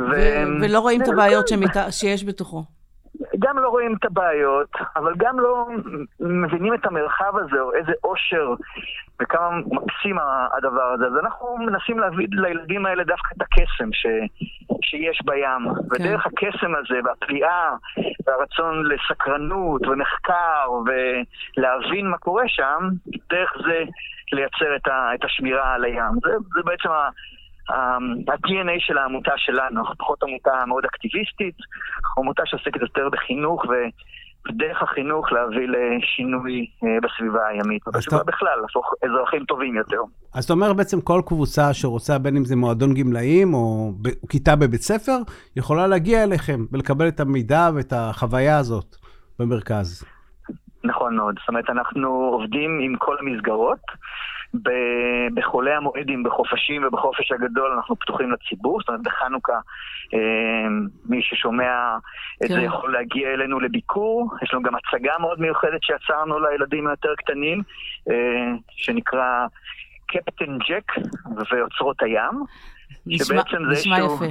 ו- 0.00 0.44
ולא 0.62 0.78
רואים 0.80 1.02
את 1.02 1.08
הבעיות 1.08 1.48
שמת- 1.48 1.76
שיש 1.90 2.24
בתוכו. 2.24 2.64
גם 3.38 3.58
לא 3.58 3.68
רואים 3.68 3.94
את 3.94 4.04
הבעיות, 4.04 4.70
אבל 4.96 5.12
גם 5.16 5.40
לא 5.40 5.66
מבינים 6.20 6.74
את 6.74 6.86
המרחב 6.86 7.36
הזה, 7.36 7.60
או 7.60 7.74
איזה 7.74 7.92
אושר 8.04 8.54
וכמה 9.22 9.50
מקסים 9.50 10.18
הדבר 10.56 10.82
הזה. 10.94 11.06
אז 11.06 11.12
אנחנו 11.24 11.56
מנסים 11.56 11.98
להביא 11.98 12.26
לילדים 12.30 12.86
האלה 12.86 13.04
דווקא 13.04 13.34
את 13.36 13.42
הקסם 13.42 13.92
ש, 13.92 14.06
שיש 14.82 15.18
בים. 15.24 15.66
ודרך 15.90 16.26
הקסם 16.26 16.74
הזה, 16.74 17.00
והפליאה, 17.04 17.70
והרצון 18.26 18.84
לסקרנות 18.86 19.86
ומחקר, 19.86 20.70
ולהבין 20.86 22.08
מה 22.08 22.18
קורה 22.18 22.44
שם, 22.46 22.88
דרך 23.30 23.52
זה 23.66 23.82
לייצר 24.32 24.76
את, 24.76 24.86
ה, 24.86 25.14
את 25.14 25.24
השמירה 25.24 25.74
על 25.74 25.84
הים. 25.84 26.12
זה, 26.22 26.30
זה 26.54 26.62
בעצם 26.64 26.88
ה... 26.88 27.08
ה-DNA 27.68 28.76
של 28.78 28.98
העמותה 28.98 29.32
שלנו, 29.36 29.80
אנחנו 29.80 29.94
פחות 29.98 30.22
עמותה 30.22 30.50
מאוד 30.66 30.84
אקטיביסטית, 30.84 31.54
עמותה 32.18 32.42
שעוסקת 32.46 32.80
יותר 32.80 33.08
בחינוך 33.12 33.62
ודרך 33.64 34.82
החינוך 34.82 35.32
להביא 35.32 35.68
לשינוי 35.68 36.66
אה, 36.84 36.88
בסביבה 37.02 37.46
הימית, 37.48 37.88
ובסביבה 37.88 38.16
אתה- 38.22 38.24
בכלל, 38.32 38.58
להפוך 38.62 38.92
אזרחים 39.04 39.44
טובים 39.44 39.76
יותר. 39.76 40.00
אז 40.34 40.44
אתה 40.44 40.52
אומר 40.52 40.72
בעצם 40.72 41.00
כל 41.00 41.20
קבוצה 41.26 41.74
שרוצה, 41.74 42.18
בין 42.18 42.36
אם 42.36 42.44
זה 42.44 42.56
מועדון 42.56 42.94
גמלאים 42.94 43.54
או 43.54 43.92
ב- 44.02 44.28
כיתה 44.28 44.56
בבית 44.56 44.80
ספר, 44.82 45.16
יכולה 45.56 45.86
להגיע 45.86 46.22
אליכם 46.24 46.60
ולקבל 46.72 47.08
את 47.08 47.20
המידע 47.20 47.70
ואת 47.74 47.92
החוויה 47.96 48.58
הזאת 48.58 48.96
במרכז. 49.38 50.04
נכון 50.84 51.16
מאוד. 51.16 51.34
זאת 51.40 51.48
אומרת, 51.48 51.70
אנחנו 51.70 52.08
עובדים 52.10 52.80
עם 52.82 52.96
כל 52.98 53.16
המסגרות. 53.20 53.78
בחולי 55.34 55.72
המועדים, 55.74 56.22
בחופשים 56.22 56.86
ובחופש 56.86 57.32
הגדול 57.32 57.72
אנחנו 57.72 57.96
פתוחים 57.96 58.32
לציבור, 58.32 58.80
זאת 58.80 58.88
אומרת 58.88 59.02
בחנוכה 59.02 59.52
אה, 60.14 60.18
מי 61.08 61.22
ששומע 61.22 61.96
את 62.44 62.48
זה 62.48 62.54
כן. 62.54 62.60
יכול 62.64 62.92
להגיע 62.92 63.28
אלינו 63.34 63.60
לביקור. 63.60 64.30
יש 64.42 64.54
לנו 64.54 64.62
גם 64.62 64.72
הצגה 64.74 65.12
מאוד 65.20 65.40
מיוחדת 65.40 65.82
שיצרנו 65.82 66.38
לילדים 66.38 66.86
היותר 66.86 67.14
קטנים, 67.16 67.62
אה, 68.10 68.14
שנקרא 68.70 69.46
קפטן 70.06 70.58
ג'ק 70.68 70.92
ואוצרות 71.50 72.02
הים. 72.02 72.42
נשמע 73.06 73.26
שבעצם 73.26 73.64
זה 73.64 73.70
נשמע 73.80 73.96
שהוא- 73.96 74.14
יפה. 74.14 74.24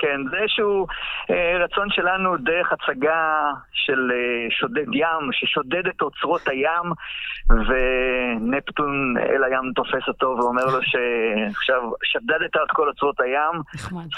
כן, 0.00 0.20
זה 0.30 0.36
איזשהו 0.36 0.86
אה, 1.30 1.64
רצון 1.64 1.90
שלנו 1.90 2.36
דרך 2.36 2.72
הצגה 2.72 3.50
של 3.72 4.12
אה, 4.12 4.50
שודד 4.50 4.94
ים, 4.94 5.32
ששודד 5.32 5.86
את 5.86 6.02
אוצרות 6.02 6.48
הים, 6.48 6.86
ונפטון 7.50 9.14
אל 9.18 9.44
הים 9.44 9.72
תופס 9.74 10.08
אותו 10.08 10.36
ואומר 10.38 10.64
לו 10.64 10.78
שעכשיו 10.82 11.82
שדדת 12.04 12.56
את 12.56 12.70
כל 12.72 12.88
אוצרות 12.88 13.20
הים. 13.20 13.54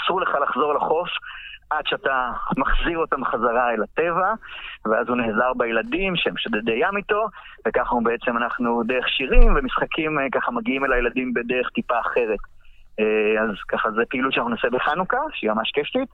אסור 0.03 0.21
לך 0.21 0.29
לחזור 0.41 0.73
לחוף. 0.73 1.09
עד 1.69 1.87
שאתה 1.87 2.31
מחזיר 2.57 2.97
אותם 2.97 3.25
חזרה 3.25 3.71
אל 3.73 3.83
הטבע, 3.83 4.33
ואז 4.85 5.09
הוא 5.09 5.17
נעזר 5.17 5.53
בילדים 5.57 6.15
שהם 6.15 6.37
שודדי 6.37 6.71
ים 6.71 6.97
איתו, 6.97 7.27
וככה 7.67 7.95
בעצם 8.03 8.37
אנחנו 8.37 8.83
דרך 8.85 9.09
שירים 9.09 9.55
ומשחקים 9.55 10.19
אה, 10.19 10.25
ככה 10.31 10.51
מגיעים 10.51 10.85
אל 10.85 10.93
הילדים 10.93 11.33
בדרך 11.33 11.69
טיפה 11.69 11.99
אחרת. 11.99 12.39
אה, 12.99 13.05
אז 13.43 13.49
ככה 13.67 13.89
זה 13.91 14.01
פעילות 14.09 14.33
שאנחנו 14.33 14.49
נעשה 14.49 14.67
בחנוכה, 14.71 15.17
שהיא 15.33 15.51
ממש 15.51 15.71
כיפית. 15.73 16.09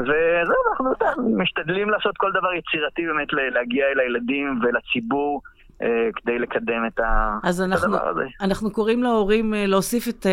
וזהו, 0.00 0.60
אנחנו 0.70 0.92
משתדלים 1.38 1.90
לעשות 1.90 2.16
כל 2.16 2.30
דבר 2.30 2.48
יצירתי 2.58 3.02
באמת 3.06 3.32
ל- 3.32 3.54
להגיע 3.54 3.84
אל 3.94 4.00
הילדים 4.00 4.60
ולציבור 4.62 5.40
אה, 5.82 5.88
כדי 6.16 6.38
לקדם 6.38 6.82
את 6.86 7.00
ה- 7.00 7.38
אז 7.42 7.60
את 7.60 7.66
אנחנו, 7.72 7.94
הדבר 7.94 8.08
הזה. 8.08 8.22
אנחנו 8.40 8.70
קוראים 8.72 9.02
להורים 9.02 9.54
אה, 9.54 9.66
להוסיף 9.66 10.08
את, 10.08 10.26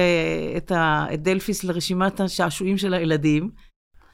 את, 0.57 0.71
ה, 0.71 1.05
את 1.13 1.21
דלפיס 1.21 1.63
לרשימת 1.63 2.19
השעשועים 2.19 2.77
של 2.77 2.93
הילדים. 2.93 3.49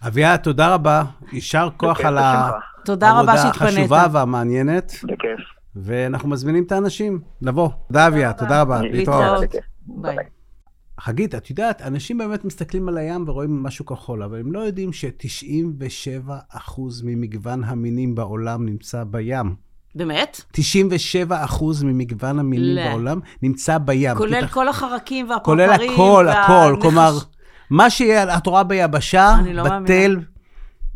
אביעד, 0.07 0.39
תודה 0.39 0.73
רבה. 0.73 1.03
יישר 1.31 1.69
כוח 1.77 1.91
בכיף, 1.97 2.05
על 2.05 2.13
בשמחה. 2.15 2.59
תודה 2.85 3.19
רבה 3.19 3.37
שהתפנית. 3.37 3.61
עבודה 3.77 3.81
חשובה 3.81 4.05
והמעניינת, 4.19 4.91
בכיף. 5.03 5.39
ואנחנו 5.75 6.29
מזמינים 6.29 6.63
את 6.67 6.71
האנשים 6.71 7.19
לבוא. 7.41 7.69
תודה 7.87 8.07
אביה, 8.07 8.33
תודה 8.33 8.61
רבה. 8.61 8.81
להתראות. 8.81 9.43
ביי. 9.87 10.15
חגית, 10.99 11.35
את 11.35 11.49
יודעת, 11.49 11.81
אנשים 11.81 12.17
באמת 12.17 12.45
מסתכלים 12.45 12.89
על 12.89 12.97
הים 12.97 13.23
ורואים 13.27 13.63
משהו 13.63 13.85
כחול, 13.85 14.23
אבל 14.23 14.39
הם 14.39 14.51
לא 14.51 14.59
יודעים 14.59 14.93
ש-97% 14.93 16.81
ממגוון 17.03 17.63
המינים 17.63 18.15
בעולם 18.15 18.65
נמצא 18.65 19.03
בים. 19.03 19.55
באמת? 19.95 20.41
97% 20.53 20.59
ממגוון 21.83 22.39
המינים 22.39 22.75
לא. 22.75 22.89
בעולם 22.89 23.19
נמצא 23.41 23.77
בים. 23.77 24.15
כולל 24.17 24.41
כי- 24.47 24.53
כל 24.53 24.67
החרקים 24.67 25.27
כולל 25.43 25.61
והפרפרים. 25.69 25.91
הכל, 25.93 26.27
הכל. 26.29 26.51
והנחש- 26.75 26.81
כלומר, 26.81 27.11
מה 27.69 27.89
שאת 27.89 28.47
רואה 28.47 28.63
ביבשה, 28.63 29.35
אני 29.39 29.53
לא 29.53 29.63
מאמינה. 29.63 29.85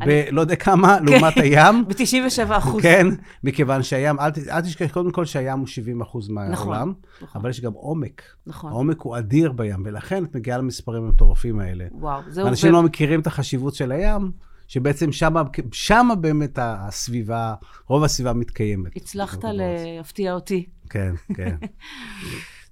בלא 0.05 0.41
יודע 0.41 0.55
כמה, 0.55 0.97
לעומת 0.99 1.37
הים, 1.37 1.83
ב-97 1.87 2.57
אחוז. 2.57 2.81
כן, 2.83 3.07
מכיוון 3.43 3.83
שהים, 3.83 4.19
אל 4.19 4.61
תשכח 4.61 4.91
קודם 4.91 5.11
כל 5.11 5.25
שהים 5.25 5.59
הוא 5.59 5.67
70 5.67 6.01
אחוז 6.01 6.29
מהעולם, 6.29 6.51
נכון. 6.51 6.93
אבל 7.35 7.49
יש 7.49 7.61
גם 7.61 7.73
עומק. 7.73 8.21
נכון. 8.47 8.71
העומק 8.71 9.01
הוא 9.01 9.17
אדיר 9.17 9.51
בים, 9.51 9.83
ולכן 9.85 10.23
את 10.23 10.35
מגיעה 10.35 10.57
למספרים 10.57 11.03
המטורפים 11.03 11.59
האלה. 11.59 11.85
וואו, 11.91 12.21
זהו. 12.27 12.47
אנשים 12.47 12.69
ו- 12.69 12.73
לא 12.73 12.83
מכירים 12.83 13.19
את 13.19 13.27
החשיבות 13.27 13.75
של 13.75 13.91
הים, 13.91 14.31
שבעצם 14.67 15.11
שמה, 15.11 15.41
שמה 15.71 16.15
באמת 16.15 16.59
הסביבה, 16.61 17.53
רוב 17.87 18.03
הסביבה 18.03 18.33
מתקיימת. 18.33 18.95
הצלחת. 18.95 19.39
להפתיע 19.43 20.33
אותי. 20.33 20.65
כן, 20.89 21.13
כן. 21.33 21.55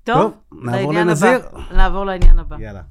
טוב, 0.04 0.16
טוב, 0.16 0.34
נעבור 0.64 0.94
לנזיר. 0.94 1.30
הבא. 1.30 1.76
נעבור 1.76 2.06
לעניין 2.06 2.40
הבא. 2.40 2.56
יאללה. 2.60 2.82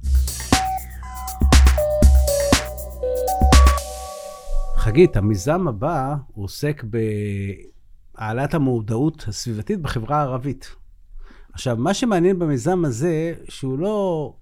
חגית, 4.88 5.16
המיזם 5.16 5.68
הבא 5.68 6.14
עוסק 6.34 6.84
בהעלאת 8.14 8.54
המודעות 8.54 9.24
הסביבתית 9.28 9.80
בחברה 9.82 10.16
הערבית. 10.16 10.76
עכשיו, 11.52 11.76
מה 11.76 11.94
שמעניין 11.94 12.38
במיזם 12.38 12.84
הזה, 12.84 13.34
שהוא 13.48 13.78
לא... 13.78 14.34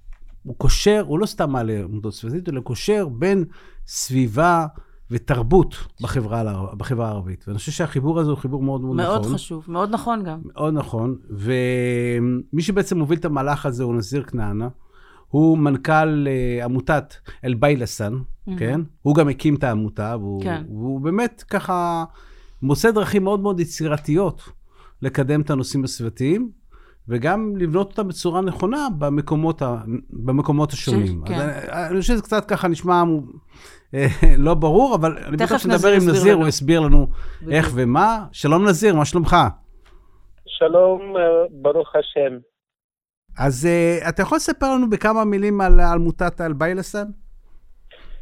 הוא 0.43 0.55
קושר, 0.59 1.05
הוא 1.07 1.19
לא 1.19 1.27
סתם 1.27 1.51
מעלה 1.51 1.87
מודעות 1.89 2.15
סביבתית, 2.15 2.49
אלא 2.49 2.61
קושר 2.61 3.09
בין 3.09 3.45
סביבה 3.87 4.67
ותרבות 5.11 5.75
בחברה, 6.03 6.67
בחברה 6.77 7.09
הערבית. 7.09 7.45
ואני 7.49 7.59
חושב 7.59 7.73
שהחיבור 7.73 8.21
הזה 8.21 8.31
הוא 8.31 8.39
חיבור 8.39 8.63
מאוד 8.63 8.81
מאוד 8.81 9.01
נכון. 9.01 9.09
מאוד 9.09 9.27
חשוב, 9.35 9.65
מאוד 9.69 9.91
נכון 9.91 10.23
גם. 10.23 10.41
מאוד 10.45 10.75
נכון, 10.75 11.17
ומי 11.31 12.63
שבעצם 12.63 12.99
מוביל 12.99 13.19
את 13.19 13.25
המהלך 13.25 13.67
הזה 13.67 13.85
הוא 13.85 13.95
נזיר 13.95 14.23
כנענה. 14.23 14.69
הוא 15.29 15.59
מנכ"ל 15.59 16.27
אה, 16.29 16.65
עמותת 16.65 17.15
אל-ביילסן, 17.45 18.12
כן? 18.59 18.81
הוא 19.03 19.15
גם 19.15 19.29
הקים 19.29 19.55
את 19.55 19.65
העמותה, 19.65 20.17
והוא, 20.21 20.43
כן. 20.43 20.62
והוא 20.69 21.01
באמת 21.01 21.45
ככה 21.51 22.05
מוצא 22.62 22.91
דרכים 22.91 23.25
מאוד 23.25 23.41
מאוד 23.41 23.61
יצירתיות 23.61 24.43
לקדם 25.03 25.41
את 25.41 25.51
הנושאים 25.51 25.85
הסביבתיים, 25.85 26.51
וגם 27.09 27.57
לבנות 27.57 27.91
אותם 27.91 28.09
בצורה 28.09 28.41
נכונה 28.41 28.89
במקומות, 28.99 29.62
ה, 29.62 29.77
במקומות 30.11 30.73
השונים. 30.73 31.23
כן. 31.27 31.35
אז 31.35 31.41
אני, 31.41 31.87
אני 31.89 32.01
חושב 32.01 32.12
שזה 32.12 32.23
קצת 32.23 32.45
ככה 32.45 32.69
נשמע 32.69 33.03
אה, 33.95 34.07
לא 34.39 34.55
ברור, 34.55 34.95
אבל 34.95 35.19
אני 35.27 35.37
בטוח 35.37 35.59
שנדבר 35.59 35.77
נזיר 35.77 35.93
עם 35.93 36.09
נזיר, 36.09 36.33
לנו. 36.33 36.41
הוא 36.41 36.49
יסביר 36.49 36.81
לנו 36.81 37.07
בדיוק. 37.07 37.53
איך 37.53 37.71
ומה. 37.75 38.25
שלום 38.33 38.69
נזיר, 38.69 38.97
מה 38.97 39.05
שלומך? 39.05 39.37
שלום, 40.47 41.01
אה, 41.17 41.23
ברוך 41.51 41.89
השם. 41.97 42.37
אז 43.38 43.68
uh, 43.68 44.09
אתה 44.09 44.22
יכול 44.22 44.37
לספר 44.37 44.75
לנו 44.75 44.90
בכמה 44.90 45.25
מילים 45.25 45.61
על 45.61 45.81
על 45.81 45.94
עמותת 45.94 46.40
אל-ביילסן? 46.40 47.07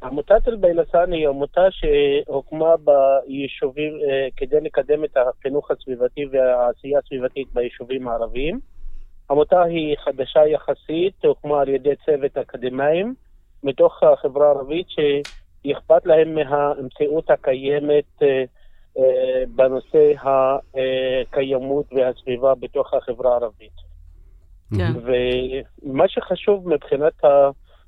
עמותת 0.02 0.48
אל-ביילסן 0.48 1.12
היא 1.12 1.28
עמותה 1.28 1.60
שהוקמה 1.70 2.74
ביישובים 2.76 3.92
אה, 3.92 4.28
כדי 4.36 4.60
לקדם 4.60 5.04
את 5.04 5.16
החינוך 5.16 5.70
הסביבתי 5.70 6.26
והעשייה 6.32 6.98
הסביבתית 6.98 7.48
ביישובים 7.54 8.08
הערביים. 8.08 8.60
העמותה 9.30 9.62
היא 9.62 9.96
חדשה 10.04 10.46
יחסית, 10.46 11.24
הוקמה 11.24 11.60
על 11.60 11.68
ידי 11.68 11.94
צוות 12.06 12.36
אקדמאים 12.36 13.14
מתוך 13.62 14.02
החברה 14.02 14.46
הערבית 14.46 14.86
שאכפת 14.88 16.06
להם 16.06 16.34
מהמציאות 16.34 17.30
הקיימת 17.30 18.22
אה, 18.22 18.44
בנושא 19.48 20.12
הקיימות 20.22 21.92
והסביבה 21.92 22.54
בתוך 22.54 22.94
החברה 22.94 23.32
הערבית. 23.32 23.83
כן. 24.70 24.92
ומה 25.82 26.08
שחשוב 26.08 26.68
מבחינת 26.68 27.12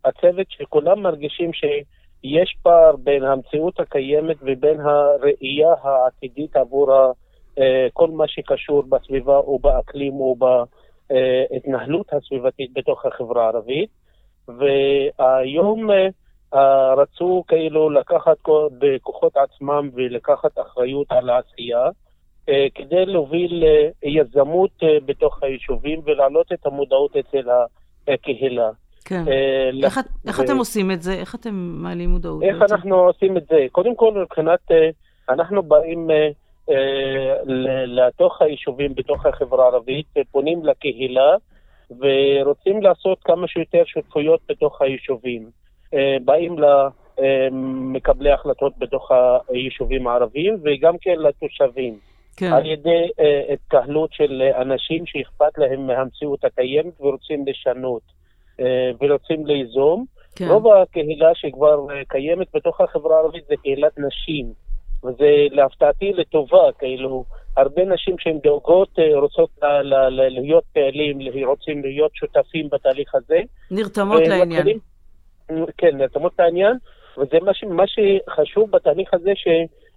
הצוות, 0.04 0.46
שכולם 0.50 1.02
מרגישים 1.02 1.50
שיש 1.52 2.56
פער 2.62 2.96
בין 2.96 3.24
המציאות 3.24 3.80
הקיימת 3.80 4.36
ובין 4.42 4.80
הראייה 4.80 5.74
העתידית 5.82 6.56
עבור 6.56 7.12
אה, 7.58 7.86
כל 7.92 8.10
מה 8.10 8.28
שקשור 8.28 8.82
בסביבה 8.82 9.40
ובאקלים 9.40 10.20
ובהתנהלות 10.20 12.12
הסביבתית 12.12 12.70
בתוך 12.74 13.06
החברה 13.06 13.44
הערבית. 13.44 13.90
והיום 14.48 15.90
אה, 16.54 16.94
רצו 16.94 17.44
כאילו 17.48 17.90
לקחת 17.90 18.36
בכוחות 18.78 19.36
עצמם 19.36 19.90
ולקחת 19.94 20.58
אחריות 20.58 21.06
על 21.10 21.30
העשייה. 21.30 21.88
אה, 22.48 22.66
כדי 22.74 23.06
להוביל 23.06 23.64
אה, 23.64 23.88
יזמות 24.02 24.70
אה, 24.82 24.88
בתוך 25.06 25.42
היישובים 25.42 26.00
ולהעלות 26.04 26.52
את 26.52 26.66
המודעות 26.66 27.16
אצל 27.16 27.48
הקהילה. 28.09 28.70
כן. 29.04 29.24
איך 29.85 30.00
איך 30.26 30.40
אתם 30.40 30.56
עושים 30.56 30.90
את 30.90 31.02
זה? 31.02 31.12
איך 31.12 31.35
אתם 31.35 31.54
מעלים 31.54 32.11
מודעות? 32.11 32.42
איך 32.42 32.59
בעצם? 32.59 32.74
אנחנו 32.74 32.96
עושים 32.96 33.37
את 33.37 33.46
זה? 33.48 33.66
קודם 33.72 33.96
כל, 33.96 34.14
מבחינת, 34.14 34.61
אנחנו 35.28 35.62
באים 35.62 36.11
לתוך 37.87 38.42
היישובים 38.42 38.94
בתוך 38.94 39.26
החברה 39.26 39.64
הערבית, 39.64 40.06
פונים 40.30 40.64
לקהילה 40.64 41.35
ורוצים 41.90 42.82
לעשות 42.82 43.18
כמה 43.24 43.48
שיותר 43.48 43.82
שותפויות 43.87 44.40
בתוך 44.48 44.82
היישובים. 44.82 45.50
באים 46.24 46.56
למקבלי 46.59 48.32
החלטות 48.32 48.72
בתוך 48.78 49.11
היישובים 49.48 50.06
הערביים 50.06 50.56
וגם 50.64 50.94
כן 51.00 51.14
לתושבים. 51.18 51.98
כן. 52.37 52.53
על 52.53 52.66
ידי 52.66 53.09
אה, 53.20 53.53
התקהלות 53.53 54.12
של 54.12 54.42
אה, 54.42 54.62
אנשים 54.62 55.07
שאכפת 55.07 55.59
להם 55.59 55.87
מהמציאות 55.87 56.44
הקיימת 56.44 57.01
ורוצים 57.01 57.44
לשנות 57.46 58.03
אה, 58.61 58.90
ורוצים 59.01 59.46
ליזום. 59.46 60.05
כן. 60.37 60.49
רוב 60.49 60.66
הקהילה 60.68 61.31
שכבר 61.35 61.87
אה, 61.90 62.03
קיימת 62.09 62.46
בתוך 62.55 62.81
החברה 62.81 63.16
הערבית 63.16 63.44
זה 63.49 63.55
קהילת 63.62 63.99
נשים, 63.99 64.46
וזה 65.05 65.46
להפתעתי 65.51 66.12
לטובה, 66.12 66.72
כאילו, 66.79 67.25
הרבה 67.57 67.85
נשים 67.85 68.18
שהן 68.18 68.38
דואגות 68.42 68.99
רוצות 69.14 69.51
ל- 69.62 69.66
ל- 69.66 70.09
ל- 70.09 70.29
להיות 70.29 70.64
פעילים, 70.72 71.18
רוצים 71.46 71.83
להיות 71.83 72.11
שותפים 72.14 72.68
בתהליך 72.72 73.14
הזה. 73.14 73.40
נרתמות 73.70 74.22
לעניין. 74.27 74.66
כן, 75.79 75.96
נרתמות 75.96 76.33
לעניין, 76.38 76.77
וזה 77.18 77.37
מה, 77.42 77.55
ש, 77.55 77.64
מה 77.64 77.85
שחשוב 77.87 78.70
בתהליך 78.70 79.14
הזה, 79.14 79.33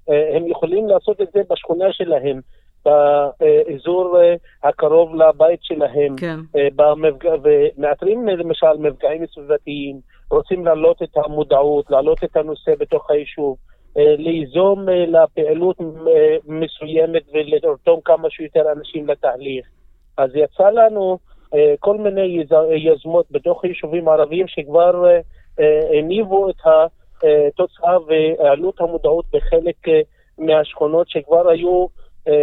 שהם 0.06 0.48
יכולים 0.48 0.88
לעשות 0.88 1.22
את 1.22 1.28
זה 1.34 1.42
בשכונה 1.50 1.86
שלהם, 1.92 2.40
באזור 2.86 4.18
אה, 4.22 4.36
הקרוב 4.64 5.16
לבית 5.16 5.60
שלהם, 5.64 6.16
כן. 6.16 6.40
אה, 6.56 6.68
במפגע, 6.76 7.34
ומאתרים 7.44 8.30
אה, 8.30 8.36
למשל 8.36 8.78
מפגעים 8.80 9.26
סביבתיים, 9.34 10.00
רוצים 10.32 10.66
להעלות 10.66 11.04
את 11.04 11.18
המודעות, 11.18 11.90
להעלות 11.92 12.24
את 12.24 12.38
הנושא 12.38 12.72
בתוך 12.80 13.10
היישוב, 13.12 13.58
אה, 13.98 14.16
ליזום 14.18 14.90
אה, 14.90 15.06
לפעילות 15.06 15.82
אה, 15.82 15.86
מסוימת 16.48 17.24
ולרתום 17.34 18.00
כמה 18.06 18.30
שיותר 18.30 18.72
אנשים 18.72 19.08
לתהליך. 19.08 19.66
אז 20.18 20.30
יצא 20.36 20.70
לנו 20.70 21.18
אה, 21.56 21.74
כל 21.80 21.98
מיני 21.98 22.22
יז- 22.44 22.72
יוזמות 22.76 23.26
בתוך 23.32 23.64
היישובים 23.64 24.08
הערביים 24.08 24.48
שכבר 24.48 25.06
אה, 25.10 25.20
אה, 25.60 26.00
הניבו 26.00 26.50
את 26.50 26.56
התוצאה 26.66 26.86
והעלו 28.08 28.70
את 28.70 28.82
המודעות 28.82 29.26
בחלק 29.34 29.76
אה, 29.88 30.02
מהשכונות 30.46 31.10
שכבר 31.10 31.50
היו 31.50 31.86
אה, 32.28 32.34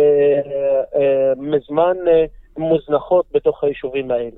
אה, 1.00 1.32
מזמן 1.36 1.96
אה, 2.08 2.24
מוזנחות 2.58 3.26
בתוך 3.34 3.64
היישובים 3.64 4.10
האלה. 4.10 4.30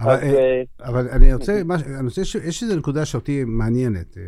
אבל, 0.00 0.12
אז, 0.12 0.22
אה, 0.22 0.28
אה, 0.38 0.62
אבל 0.88 1.08
אני 1.12 1.34
רוצה, 1.34 1.60
אני 1.98 2.04
רוצה, 2.04 2.24
ש- 2.24 2.34
יש 2.34 2.62
איזו 2.62 2.76
נקודה 2.76 3.04
שאותי 3.04 3.44
מעניינת. 3.46 4.16
אה, 4.18 4.22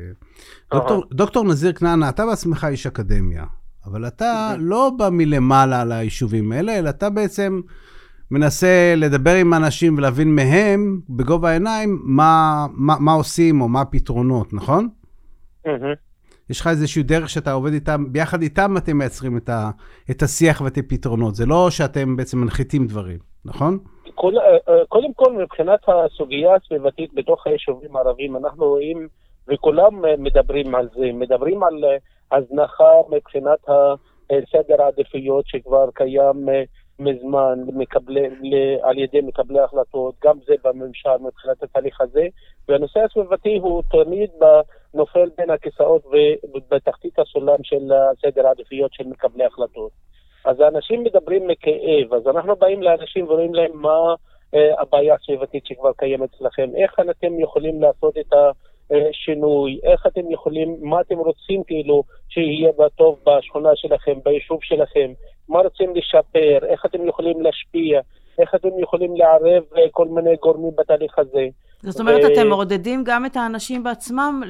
דוקטור, 0.78 1.04
דוקטור 1.12 1.44
נזיר 1.44 1.72
כנענה, 1.72 2.08
אתה 2.08 2.26
בעצמך 2.26 2.66
איש 2.70 2.86
אקדמיה, 2.86 3.44
אבל 3.86 4.06
אתה 4.06 4.54
לא 4.58 4.90
בא 4.98 5.08
מלמעלה 5.12 5.80
על 5.80 5.92
היישובים 5.92 6.52
האלה, 6.52 6.78
אלא 6.78 6.88
אתה 6.90 7.10
בעצם 7.10 7.60
מנסה 8.30 8.94
לדבר 8.96 9.34
עם 9.34 9.54
אנשים 9.54 9.98
ולהבין 9.98 10.34
מהם, 10.34 11.00
בגובה 11.10 11.50
העיניים, 11.50 12.00
מה, 12.04 12.66
מה, 12.72 12.94
מה 13.00 13.12
עושים 13.12 13.60
או 13.60 13.68
מה 13.68 13.80
הפתרונות, 13.80 14.52
נכון? 14.52 14.88
מהמם. 15.66 15.94
יש 16.50 16.60
לך 16.60 16.66
איזושהי 16.66 17.02
דרך 17.02 17.28
שאתה 17.28 17.52
עובד 17.52 17.72
איתם, 17.72 18.12
ביחד 18.12 18.42
איתם 18.42 18.76
אתם 18.76 18.96
מייצרים 18.96 19.36
את, 19.36 19.48
ה, 19.48 19.70
את 20.10 20.22
השיח 20.22 20.60
ואת 20.60 20.78
הפתרונות. 20.78 21.34
זה 21.34 21.46
לא 21.46 21.70
שאתם 21.70 22.16
בעצם 22.16 22.38
מנחיתים 22.38 22.86
דברים, 22.86 23.18
נכון? 23.44 23.78
כל, 24.14 24.38
אה, 24.38 24.56
אה, 24.68 24.86
קודם 24.88 25.12
כל, 25.12 25.32
מבחינת 25.32 25.80
הסוגיה 25.88 26.54
הסביבתית 26.54 27.14
בתוך 27.14 27.46
היישובים 27.46 27.96
הערביים, 27.96 28.36
אנחנו 28.36 28.64
רואים, 28.64 29.08
וכולם 29.48 30.04
אה, 30.04 30.14
מדברים 30.18 30.74
על 30.74 30.88
זה, 30.94 31.10
מדברים 31.12 31.62
על 31.62 31.84
הזנחה 32.32 32.92
מבחינת 33.10 33.58
סדר 34.52 34.82
העדיפויות 34.82 35.44
שכבר 35.46 35.88
קיים 35.94 36.48
מזמן 36.98 37.58
מקבלי, 37.66 38.28
על 38.82 38.98
ידי 38.98 39.20
מקבלי 39.20 39.60
החלטות, 39.60 40.14
גם 40.24 40.38
זה 40.46 40.54
בממשל 40.64 41.16
מבחינת 41.20 41.62
התהליך 41.62 42.00
הזה, 42.00 42.26
והנושא 42.68 43.00
הסביבתי 43.00 43.58
הוא 43.62 43.82
תמיד 43.90 44.30
נופל 44.94 45.28
בין 45.36 45.50
הכיסאות 45.50 46.02
ובתחתית 46.54 47.18
הסולם 47.18 47.56
של 47.62 47.92
סדר 48.22 48.46
העדיפויות 48.46 48.92
של 48.94 49.06
מקבלי 49.06 49.44
החלטות. 49.44 49.90
אז 50.44 50.60
האנשים 50.60 51.04
מדברים 51.04 51.46
מכאב, 51.46 52.14
אז 52.14 52.26
אנחנו 52.26 52.56
באים 52.56 52.82
לאנשים 52.82 53.24
ורואים 53.24 53.54
להם 53.54 53.70
מה 53.74 54.14
אה, 54.54 54.80
הבעיה 54.80 55.14
הסביבתית 55.14 55.66
שכבר 55.66 55.92
קיימת 55.92 56.34
אצלכם, 56.34 56.70
איך 56.76 57.00
אתם 57.10 57.40
יכולים 57.40 57.82
לעשות 57.82 58.18
את 58.18 58.32
השינוי, 59.10 59.80
איך 59.82 60.06
אתם 60.06 60.30
יכולים, 60.30 60.76
מה 60.80 61.00
אתם 61.00 61.18
רוצים 61.18 61.62
כאילו 61.66 62.02
שיהיה 62.28 62.72
בטוב 62.78 63.18
בשכונה 63.26 63.70
שלכם, 63.74 64.18
ביישוב 64.24 64.58
שלכם, 64.62 65.12
מה 65.48 65.60
רוצים 65.60 65.94
לשפר, 65.94 66.58
איך 66.66 66.86
אתם 66.86 67.08
יכולים 67.08 67.40
להשפיע, 67.40 68.00
איך 68.38 68.54
אתם 68.54 68.68
יכולים 68.78 69.16
לערב 69.16 69.62
אה, 69.76 69.82
כל 69.90 70.08
מיני 70.08 70.36
גורמים 70.36 70.70
בתהליך 70.78 71.18
הזה. 71.18 71.46
זאת 71.82 72.00
אומרת, 72.00 72.24
ו... 72.24 72.32
אתם 72.32 72.48
מעודדים 72.48 73.04
גם 73.06 73.26
את 73.26 73.36
האנשים 73.36 73.84
בעצמם 73.84 74.42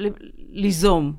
ליזום. 0.49 1.13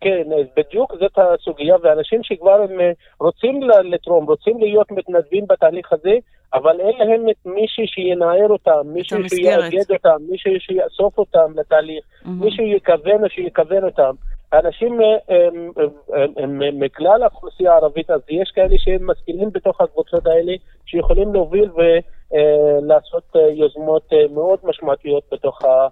כן, 0.00 0.22
בדיוק 0.56 0.92
זאת 1.00 1.18
הסוגיה, 1.18 1.76
ואנשים 1.82 2.20
שכבר 2.22 2.62
הם 2.62 2.80
אה, 2.80 2.92
רוצים 3.20 3.60
לתרום, 3.62 4.26
רוצים 4.26 4.58
להיות 4.58 4.90
מתנדבים 4.90 5.44
בתהליך 5.48 5.92
הזה, 5.92 6.14
אבל 6.54 6.80
אין 6.80 7.08
להם 7.08 7.28
את 7.28 7.46
מישהו 7.46 7.84
שינער 7.86 8.48
אותם, 8.48 8.82
מישהו 8.84 9.28
שיאגד 9.28 9.90
אותם, 9.90 10.16
מישהו 10.30 10.52
שיאסוף 10.58 11.18
אותם 11.18 11.52
לתהליך, 11.56 12.04
mm-hmm. 12.04 12.28
מישהו 12.28 12.64
יכוון 12.64 13.24
או 13.24 13.28
שיכוון 13.28 13.84
אותם. 13.84 14.14
האנשים 14.52 15.00
אה, 15.00 15.06
הם, 15.28 15.70
הם, 15.76 16.30
הם, 16.36 16.62
הם 16.62 16.80
מכלל 16.80 17.22
האוכלוסייה 17.22 17.72
הערבית, 17.72 18.10
אז 18.10 18.20
יש 18.28 18.52
כאלה 18.54 18.74
שהם 18.78 19.10
משכילים 19.10 19.50
בתוך 19.52 19.80
הקבוצות 19.80 20.26
האלה, 20.26 20.52
שיכולים 20.86 21.34
להוביל 21.34 21.70
ולעשות 21.76 23.36
אה, 23.36 23.40
יוזמות 23.40 24.10
מאוד 24.34 24.58
משמעותיות 24.64 25.22
בתוך, 25.32 25.62
ה, 25.64 25.88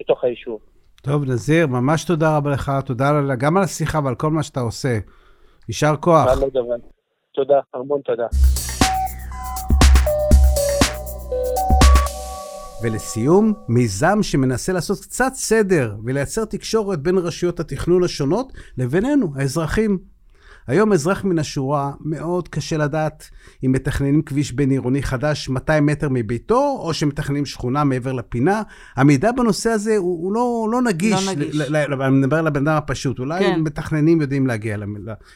בתוך 0.00 0.24
היישוב. 0.24 0.60
טוב, 1.02 1.24
נזיר, 1.24 1.66
ממש 1.66 2.04
תודה 2.04 2.36
רבה 2.36 2.50
לך, 2.50 2.72
תודה 2.86 3.10
גם 3.38 3.56
על 3.56 3.62
השיחה 3.62 3.98
ועל 4.04 4.14
כל 4.14 4.30
מה 4.30 4.42
שאתה 4.42 4.60
עושה. 4.60 4.98
יישר 5.68 5.94
כוח. 6.00 6.26
תודה, 7.34 7.60
המון 7.74 8.00
תודה. 8.00 8.26
ולסיום, 12.84 13.52
מיזם 13.68 14.22
שמנסה 14.22 14.72
לעשות 14.72 15.00
קצת 15.00 15.32
סדר 15.34 15.96
ולייצר 16.04 16.44
תקשורת 16.44 17.02
בין 17.02 17.18
רשויות 17.18 17.60
התכנון 17.60 18.04
השונות 18.04 18.52
לבינינו, 18.78 19.32
האזרחים. 19.36 20.13
היום 20.66 20.92
אזרח 20.92 21.24
מן 21.24 21.38
השורה, 21.38 21.92
מאוד 22.00 22.48
קשה 22.48 22.76
לדעת 22.76 23.30
אם 23.64 23.72
מתכננים 23.72 24.22
כביש 24.22 24.52
בין 24.52 24.70
עירוני 24.70 25.02
חדש 25.02 25.48
200 25.48 25.86
מטר 25.86 26.08
מביתו, 26.10 26.78
או 26.80 26.94
שמתכננים 26.94 27.46
שכונה 27.46 27.84
מעבר 27.84 28.12
לפינה. 28.12 28.62
המידע 28.96 29.32
בנושא 29.32 29.70
הזה 29.70 29.96
הוא, 29.96 30.24
הוא 30.24 30.32
לא, 30.32 30.68
לא 30.72 30.82
נגיש. 30.82 31.26
לא 31.26 31.32
נגיש. 31.32 31.60
אני 31.70 32.10
מדבר 32.10 32.36
על 32.36 32.46
הבן 32.46 32.68
אדם 32.68 32.76
הפשוט. 32.76 33.18
אולי 33.18 33.40
כן. 33.40 33.60
מתכננים 33.60 34.20
יודעים 34.20 34.46
להגיע 34.46 34.76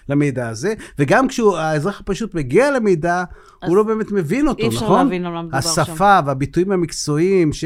למידע 0.09 0.49
הזה, 0.49 0.75
וגם 0.99 1.29
כשהאזרח 1.29 2.01
הפשוט 2.01 2.35
מגיע 2.35 2.71
למידע, 2.71 3.25
הוא 3.65 3.77
לא 3.77 3.83
באמת 3.83 4.13
מבין 4.13 4.49
אותו, 4.49 4.67
נכון? 4.67 4.71
אי 4.71 4.77
אפשר 4.77 5.05
להבין 5.05 5.27
על 5.27 5.33
מה 5.33 5.43
מדובר 5.43 5.61
שם. 5.61 5.83
השפה 5.83 6.19
והביטויים 6.27 6.73
המקצועיים, 6.73 7.53
ש... 7.53 7.65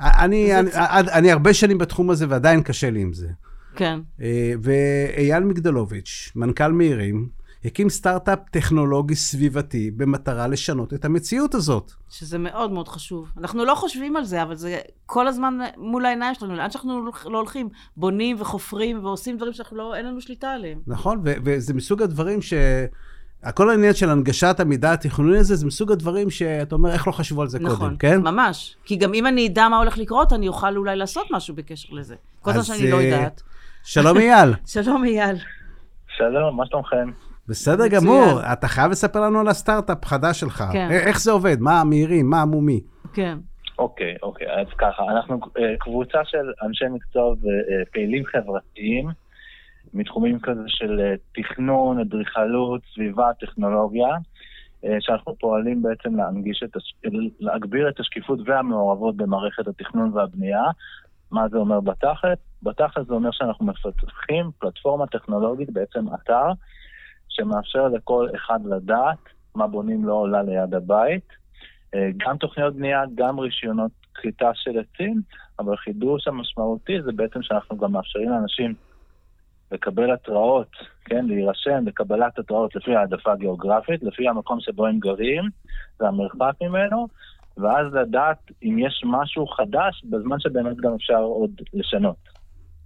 אני, 0.00 0.58
אני, 0.58 0.70
אני, 0.74 1.12
אני 1.12 1.32
הרבה 1.32 1.54
שנים 1.54 1.78
בתחום 1.78 2.10
הזה 2.10 2.26
ועדיין 2.28 2.62
קשה 2.62 2.90
לי 2.90 3.00
עם 3.00 3.12
זה. 3.12 3.28
כן. 3.76 4.00
אה, 4.20 4.52
ואייל 4.62 5.44
מגדלוביץ', 5.44 6.32
מנכ"ל 6.36 6.72
מהירים, 6.72 7.28
הקים 7.64 7.90
סטארט-אפ 7.90 8.38
טכנולוגי 8.50 9.14
סביבתי 9.14 9.90
במטרה 9.90 10.46
לשנות 10.46 10.94
את 10.94 11.04
המציאות 11.04 11.54
הזאת. 11.54 11.92
שזה 12.10 12.38
מאוד 12.38 12.72
מאוד 12.72 12.88
חשוב. 12.88 13.28
אנחנו 13.38 13.64
לא 13.64 13.74
חושבים 13.74 14.16
על 14.16 14.24
זה, 14.24 14.42
אבל 14.42 14.54
זה 14.54 14.78
כל 15.06 15.28
הזמן 15.28 15.58
מול 15.76 16.06
העיניים 16.06 16.34
שלנו, 16.34 16.56
לאן 16.56 16.70
שאנחנו 16.70 17.10
לא 17.24 17.38
הולכים, 17.38 17.68
בונים 17.96 18.36
וחופרים 18.40 19.04
ועושים 19.04 19.36
דברים 19.36 19.52
שאין 19.52 19.66
לא, 19.72 19.96
לנו 19.96 20.20
שליטה 20.20 20.50
עליהם. 20.50 20.78
נכון, 20.86 21.20
ו- 21.24 21.34
וזה 21.44 21.74
מסוג 21.74 22.02
הדברים 22.02 22.42
ש... 22.42 22.54
כל 23.54 23.70
העניין 23.70 23.94
של 23.94 24.10
הנגשת 24.10 24.56
המידע 24.60 24.92
התכנוני 24.92 25.38
הזה, 25.38 25.56
זה 25.56 25.66
מסוג 25.66 25.92
הדברים 25.92 26.30
שאתה 26.30 26.74
אומר, 26.74 26.92
איך 26.92 27.06
לא 27.06 27.12
חשבו 27.12 27.42
על 27.42 27.48
זה 27.48 27.58
נכון, 27.58 27.78
קודם, 27.78 27.96
כן? 27.96 28.18
נכון, 28.20 28.34
ממש. 28.34 28.76
כי 28.84 28.96
גם 28.96 29.14
אם 29.14 29.26
אני 29.26 29.46
אדע 29.46 29.68
מה 29.68 29.78
הולך 29.78 29.98
לקרות, 29.98 30.32
אני 30.32 30.48
אוכל 30.48 30.76
אולי 30.76 30.96
לעשות 30.96 31.26
משהו 31.30 31.54
בקשר 31.54 31.94
לזה. 31.94 32.14
כל 32.40 32.52
זמן 32.52 32.62
שאני 32.62 32.90
לא 32.90 32.96
אה, 32.96 33.02
יודעת. 33.02 33.42
שלום 33.84 34.16
אייל. 34.16 34.54
שלום 34.74 35.04
אייל. 35.04 35.36
שלום, 36.16 36.56
מה 36.56 36.66
שלומכם? 36.66 37.10
בסדר 37.48 37.88
גמור, 37.88 38.40
אתה 38.52 38.68
חייב 38.68 38.90
לספר 38.90 39.20
לנו 39.20 39.40
על 39.40 39.48
הסטארט-אפ 39.48 40.04
חדש 40.04 40.40
שלך. 40.40 40.64
כן. 40.72 40.88
איך 40.90 41.20
זה 41.20 41.32
עובד? 41.32 41.56
מה 41.60 41.80
המהירים? 41.80 42.30
מה 42.30 42.42
המומי? 42.42 42.80
כן. 43.12 43.38
אוקיי, 43.78 44.16
אוקיי, 44.22 44.46
אז 44.60 44.66
ככה, 44.78 45.02
אנחנו 45.02 45.40
אה, 45.58 45.76
קבוצה 45.78 46.18
של 46.24 46.52
אנשי 46.62 46.84
מקצוע 46.94 47.34
ופעילים 47.34 48.24
חברתיים 48.24 49.08
מתחומים 49.94 50.38
כזה 50.40 50.62
של 50.66 51.00
אה, 51.00 51.14
תכנון, 51.34 52.00
אדריכלות, 52.00 52.80
סביבה, 52.94 53.30
טכנולוגיה, 53.40 54.08
אה, 54.84 54.96
שאנחנו 55.00 55.36
פועלים 55.40 55.82
בעצם 55.82 56.16
להנגיש 56.16 56.62
את, 56.62 56.70
להגביר 57.40 57.88
את 57.88 58.00
השקיפות 58.00 58.38
והמעורבות 58.46 59.16
במערכת 59.16 59.68
התכנון 59.68 60.10
והבנייה. 60.14 60.64
מה 61.32 61.48
זה 61.48 61.58
אומר 61.58 61.80
בתכלת? 61.80 62.38
בתכלת 62.62 63.06
זה 63.06 63.14
אומר 63.14 63.30
שאנחנו 63.32 63.66
מפתחים 63.66 64.50
פלטפורמה 64.58 65.06
טכנולוגית, 65.06 65.70
בעצם 65.70 66.14
אתר, 66.14 66.46
שמאפשר 67.28 67.88
לכל 67.88 68.28
אחד 68.36 68.60
לדעת 68.66 69.18
מה 69.54 69.66
בונים 69.66 70.04
לא 70.04 70.14
עולה 70.14 70.42
ליד 70.42 70.74
הבית. 70.74 71.28
אה, 71.94 72.08
גם 72.16 72.36
תוכניות 72.36 72.76
בנייה, 72.76 73.02
גם 73.14 73.38
רישיונות 73.38 73.92
כריתה 74.14 74.50
של 74.54 74.78
עצים, 74.78 75.20
אבל 75.58 75.74
החידוש 75.74 76.28
המשמעותי 76.28 77.02
זה 77.02 77.12
בעצם 77.12 77.42
שאנחנו 77.42 77.76
גם 77.76 77.92
מאפשרים 77.92 78.30
לאנשים 78.30 78.74
לקבל 79.72 80.12
התראות, 80.12 80.70
כן, 81.04 81.24
להירשם 81.26 81.86
לקבלת 81.86 82.38
התראות 82.38 82.76
לפי 82.76 82.96
העדפה 82.96 83.34
גיאוגרפית, 83.34 84.02
לפי 84.02 84.28
המקום 84.28 84.60
שבו 84.60 84.86
הם 84.86 84.98
גרים 84.98 85.44
והמרחק 86.00 86.54
ממנו, 86.62 87.08
ואז 87.56 87.86
לדעת 87.92 88.38
אם 88.62 88.78
יש 88.78 89.02
משהו 89.04 89.46
חדש 89.46 90.02
בזמן 90.04 90.40
שבאמת 90.40 90.76
גם 90.76 90.94
אפשר 90.94 91.18
עוד 91.18 91.50
לשנות. 91.74 92.28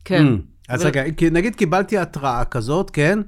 כן. 0.05 0.23
Mm. 0.23 0.73
אז 0.73 0.85
רגע, 0.87 1.03
נגיד 1.33 1.55
קיבלתי 1.55 1.99
התראה 1.99 2.45
כזאת, 2.45 2.91
כן? 2.91 3.19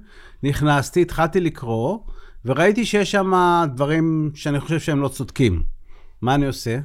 נכנסתי, 0.43 1.03
התחלתי 1.03 1.41
לקרוא, 1.41 1.99
וראיתי 2.45 2.85
שיש 2.85 3.11
שם 3.11 3.33
דברים 3.75 4.31
שאני 4.35 4.61
חושב 4.61 4.79
שהם 4.79 5.03
לא 5.03 5.09
צודקים. 5.09 5.63
מה 6.23 6.35
אני 6.35 6.47
עושה? 6.47 6.79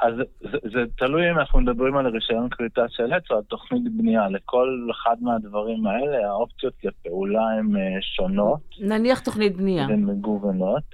אז 0.00 0.14
זה, 0.40 0.58
זה 0.72 0.80
תלוי 0.96 1.30
אם 1.30 1.38
אנחנו 1.38 1.60
מדברים 1.60 1.96
על 1.96 2.06
רישיון 2.06 2.48
כריתה 2.50 2.82
של 2.88 3.12
עץ 3.12 3.30
או 3.30 3.36
על 3.36 3.42
תוכנית 3.42 3.96
בנייה. 3.96 4.28
לכל 4.28 4.88
אחד 4.90 5.16
מהדברים 5.20 5.86
האלה 5.86 6.28
האופציות 6.28 6.74
לפעולה 6.84 7.42
הן 7.58 7.76
אה, 7.76 7.82
שונות. 8.00 8.60
נניח 8.80 9.20
תוכנית 9.20 9.56
בנייה. 9.56 9.84
הן 9.84 10.04
מגוונות. 10.04 10.84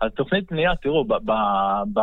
אז 0.00 0.10
תוכנית 0.12 0.52
בנייה, 0.52 0.76
תראו, 0.82 1.04
ב, 1.04 1.14
ב, 1.14 1.32
ב, 1.92 2.00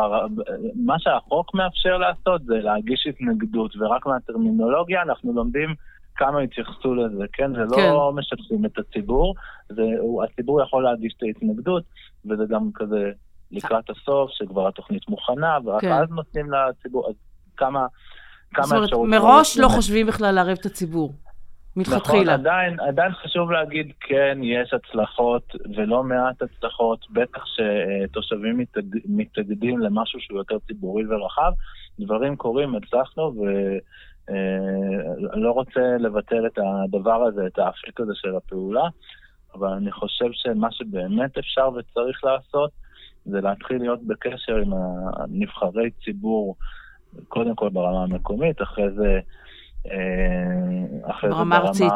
מה 0.74 0.98
שהחוק 0.98 1.54
מאפשר 1.54 1.98
לעשות 1.98 2.44
זה 2.44 2.54
להגיש 2.54 3.06
התנגדות, 3.06 3.76
ורק 3.76 4.06
מהטרמינולוגיה 4.06 5.02
אנחנו 5.02 5.32
לומדים 5.32 5.74
כמה 6.16 6.40
התייחסו 6.40 6.94
לזה, 6.94 7.24
כן? 7.32 7.52
זה 7.52 7.64
לא 7.64 7.76
כן. 7.76 7.92
לא 7.92 8.12
משתפים 8.16 8.64
את 8.64 8.78
הציבור, 8.78 9.34
זה, 9.68 9.82
הציבור 10.24 10.62
יכול 10.62 10.84
להגיש 10.84 11.14
את 11.16 11.22
ההתנגדות, 11.22 11.82
וזה 12.24 12.44
גם 12.48 12.70
כזה 12.74 13.10
לקראת 13.50 13.90
הסוף, 13.90 14.30
שכבר 14.30 14.68
התוכנית 14.68 15.08
מוכנה, 15.08 15.58
ורק 15.64 15.80
כן. 15.80 15.92
אז 15.92 16.10
נותנים 16.10 16.46
לציבור, 16.52 17.08
אז 17.08 17.14
כמה, 17.56 17.86
כמה. 18.54 18.66
זאת 18.66 18.92
אומרת, 18.92 19.20
מראש 19.22 19.58
לא 19.58 19.68
חושבים 19.68 20.06
בכלל 20.06 20.34
לערב 20.34 20.56
את 20.60 20.66
הציבור. 20.66 21.12
מלכתחילה. 21.76 22.22
נכון, 22.22 22.28
עדיין, 22.28 22.80
עדיין 22.80 23.12
חשוב 23.12 23.50
להגיד, 23.50 23.92
כן, 24.00 24.38
יש 24.42 24.74
הצלחות, 24.74 25.52
ולא 25.76 26.02
מעט 26.02 26.42
הצלחות, 26.42 27.06
בטח 27.10 27.44
שתושבים 27.46 28.58
מתאג, 28.58 28.96
מתאגדים 29.04 29.78
למשהו 29.78 30.20
שהוא 30.20 30.38
יותר 30.38 30.58
ציבורי 30.58 31.02
ורחב. 31.06 31.52
דברים 31.98 32.36
קורים, 32.36 32.74
הצלחנו, 32.74 33.34
ואני 33.36 33.80
אה, 35.34 35.36
לא 35.36 35.50
רוצה 35.50 35.80
לבטל 35.98 36.46
את 36.46 36.58
הדבר 36.58 37.22
הזה, 37.22 37.46
את 37.46 37.58
האפיק 37.58 38.00
הזה 38.00 38.12
של 38.14 38.36
הפעולה, 38.36 38.88
אבל 39.54 39.68
אני 39.68 39.92
חושב 39.92 40.28
שמה 40.32 40.72
שבאמת 40.72 41.38
אפשר 41.38 41.68
וצריך 41.68 42.24
לעשות, 42.24 42.70
זה 43.24 43.40
להתחיל 43.40 43.78
להיות 43.78 44.02
בקשר 44.02 44.56
עם 44.56 44.72
הנבחרי 45.16 45.90
ציבור, 46.04 46.56
קודם 47.28 47.54
כל 47.54 47.68
ברמה 47.68 48.02
המקומית, 48.02 48.62
אחרי 48.62 48.90
זה... 48.90 49.20
אה, 49.90 51.10
אחרי 51.10 51.30
זה 51.30 51.36
ברמה 51.36 51.56
ארצית. 51.56 51.92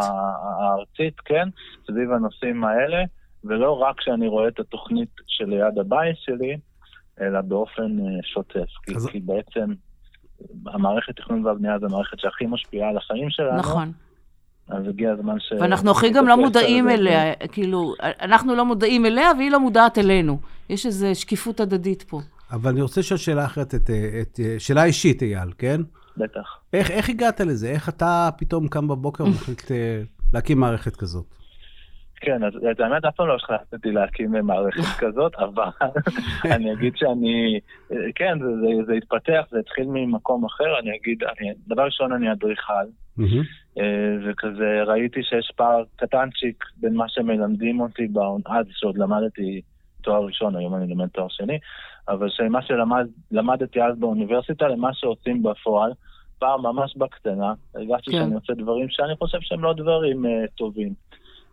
הארצית, 0.61 1.21
כן, 1.25 1.49
סביב 1.87 2.13
הנושאים 2.13 2.65
האלה, 2.65 3.05
ולא 3.45 3.83
רק 3.83 3.99
כשאני 3.99 4.29
רואה 4.29 4.49
את 4.49 4.61
התוכנית 4.61 5.09
שליד 5.27 5.79
הבית 5.81 6.17
שלי, 6.19 6.57
אלא 7.21 7.41
באופן 7.41 7.99
אה, 8.01 8.23
שוטף. 8.23 8.97
אז... 8.97 9.07
כי, 9.07 9.13
כי 9.13 9.21
בעצם 9.21 9.73
המערכת 10.67 11.17
תכנון 11.17 11.47
והבנייה 11.47 11.79
זו 11.79 11.87
המערכת 11.87 12.19
שהכי 12.19 12.47
משפיעה 12.47 12.89
על 12.89 12.97
החיים 12.97 13.31
שלנו. 13.31 13.57
נכון. 13.59 13.93
אז 14.69 14.89
הגיע 14.89 15.13
הזמן 15.13 15.41
ש... 15.41 15.53
ואנחנו 15.61 15.91
הכי 15.91 16.11
גם 16.11 16.29
לא 16.29 16.37
מודעים 16.37 16.89
אליה, 16.89 17.35
כאילו, 17.53 17.95
אנחנו 18.21 18.55
לא 18.55 18.65
מודעים 18.65 19.07
אליה 19.07 19.31
והיא 19.39 19.51
לא 19.51 19.61
מודעת 19.61 19.99
אלינו. 19.99 20.39
יש 20.69 20.87
איזו 20.87 21.07
שקיפות 21.15 21.61
הדדית 21.61 22.03
פה. 22.03 22.21
אבל 22.53 22.71
אני 22.71 22.83
רוצה 22.83 23.01
לשאול 23.01 23.19
שאלה 23.19 23.45
אחרת, 23.45 23.75
את, 23.75 23.91
את, 24.21 24.41
שאלה 24.59 24.85
אישית, 24.85 25.23
אייל, 25.23 25.53
כן? 25.59 25.81
בטח. 26.21 26.59
איך, 26.73 26.91
איך 26.91 27.09
הגעת 27.11 27.41
לזה? 27.41 27.71
איך 27.71 27.89
אתה 27.89 28.29
פתאום 28.39 28.69
קם 28.69 28.89
בבוקר 28.89 29.25
ומחליט 29.25 29.71
אה, 29.71 30.03
להקים 30.35 30.61
מערכת 30.61 30.97
כזאת? 30.97 31.27
כן, 32.21 32.45
אז 32.45 32.53
את 32.71 32.81
האמת, 32.81 33.05
אף 33.05 33.15
פעם 33.17 33.29
לא 33.29 33.35
החלטתי 33.35 33.91
להקים 33.91 34.47
מערכת 34.47 34.83
כזאת, 35.05 35.35
אבל 35.35 35.89
אני 36.55 36.73
אגיד 36.73 36.97
שאני, 36.97 37.61
כן, 38.15 38.39
זה, 38.39 38.47
זה, 38.47 38.85
זה 38.87 38.93
התפתח, 38.93 39.45
זה 39.51 39.59
התחיל 39.59 39.87
ממקום 39.89 40.45
אחר, 40.45 40.79
אני 40.79 40.91
אגיד, 40.97 41.23
אני, 41.25 41.53
דבר 41.69 41.83
ראשון, 41.83 42.13
אני 42.13 42.33
אדריכל, 42.33 42.73
אה, 43.79 44.17
וכזה 44.25 44.83
ראיתי 44.87 45.23
שיש 45.23 45.53
פער 45.57 45.83
קטנצ'יק 45.97 46.65
בין 46.77 46.95
מה 46.95 47.09
שמלמדים 47.09 47.81
אותי 47.81 48.09
אז, 48.47 48.67
שעוד 48.73 48.99
למדתי 48.99 49.61
תואר 50.03 50.25
ראשון, 50.25 50.57
היום 50.57 50.75
אני 50.75 50.89
לומד 50.89 51.09
תואר 51.09 51.29
שני, 51.29 51.59
אבל 52.09 52.29
שמה 52.31 52.59
שלמדתי 52.63 53.83
אז 53.83 53.99
באוניברסיטה 53.99 54.69
למה 54.69 54.95
שעושים 54.95 55.43
בפועל, 55.43 55.93
פעם 56.41 56.63
ממש 56.63 56.97
בקטנה, 56.97 57.53
הרגשתי 57.75 58.11
כן. 58.11 58.19
שאני 58.19 58.35
עושה 58.35 58.53
דברים 58.53 58.87
שאני 58.91 59.17
חושב 59.17 59.39
שהם 59.41 59.65
לא 59.65 59.73
דברים 59.73 60.25
uh, 60.25 60.29
טובים. 60.55 60.95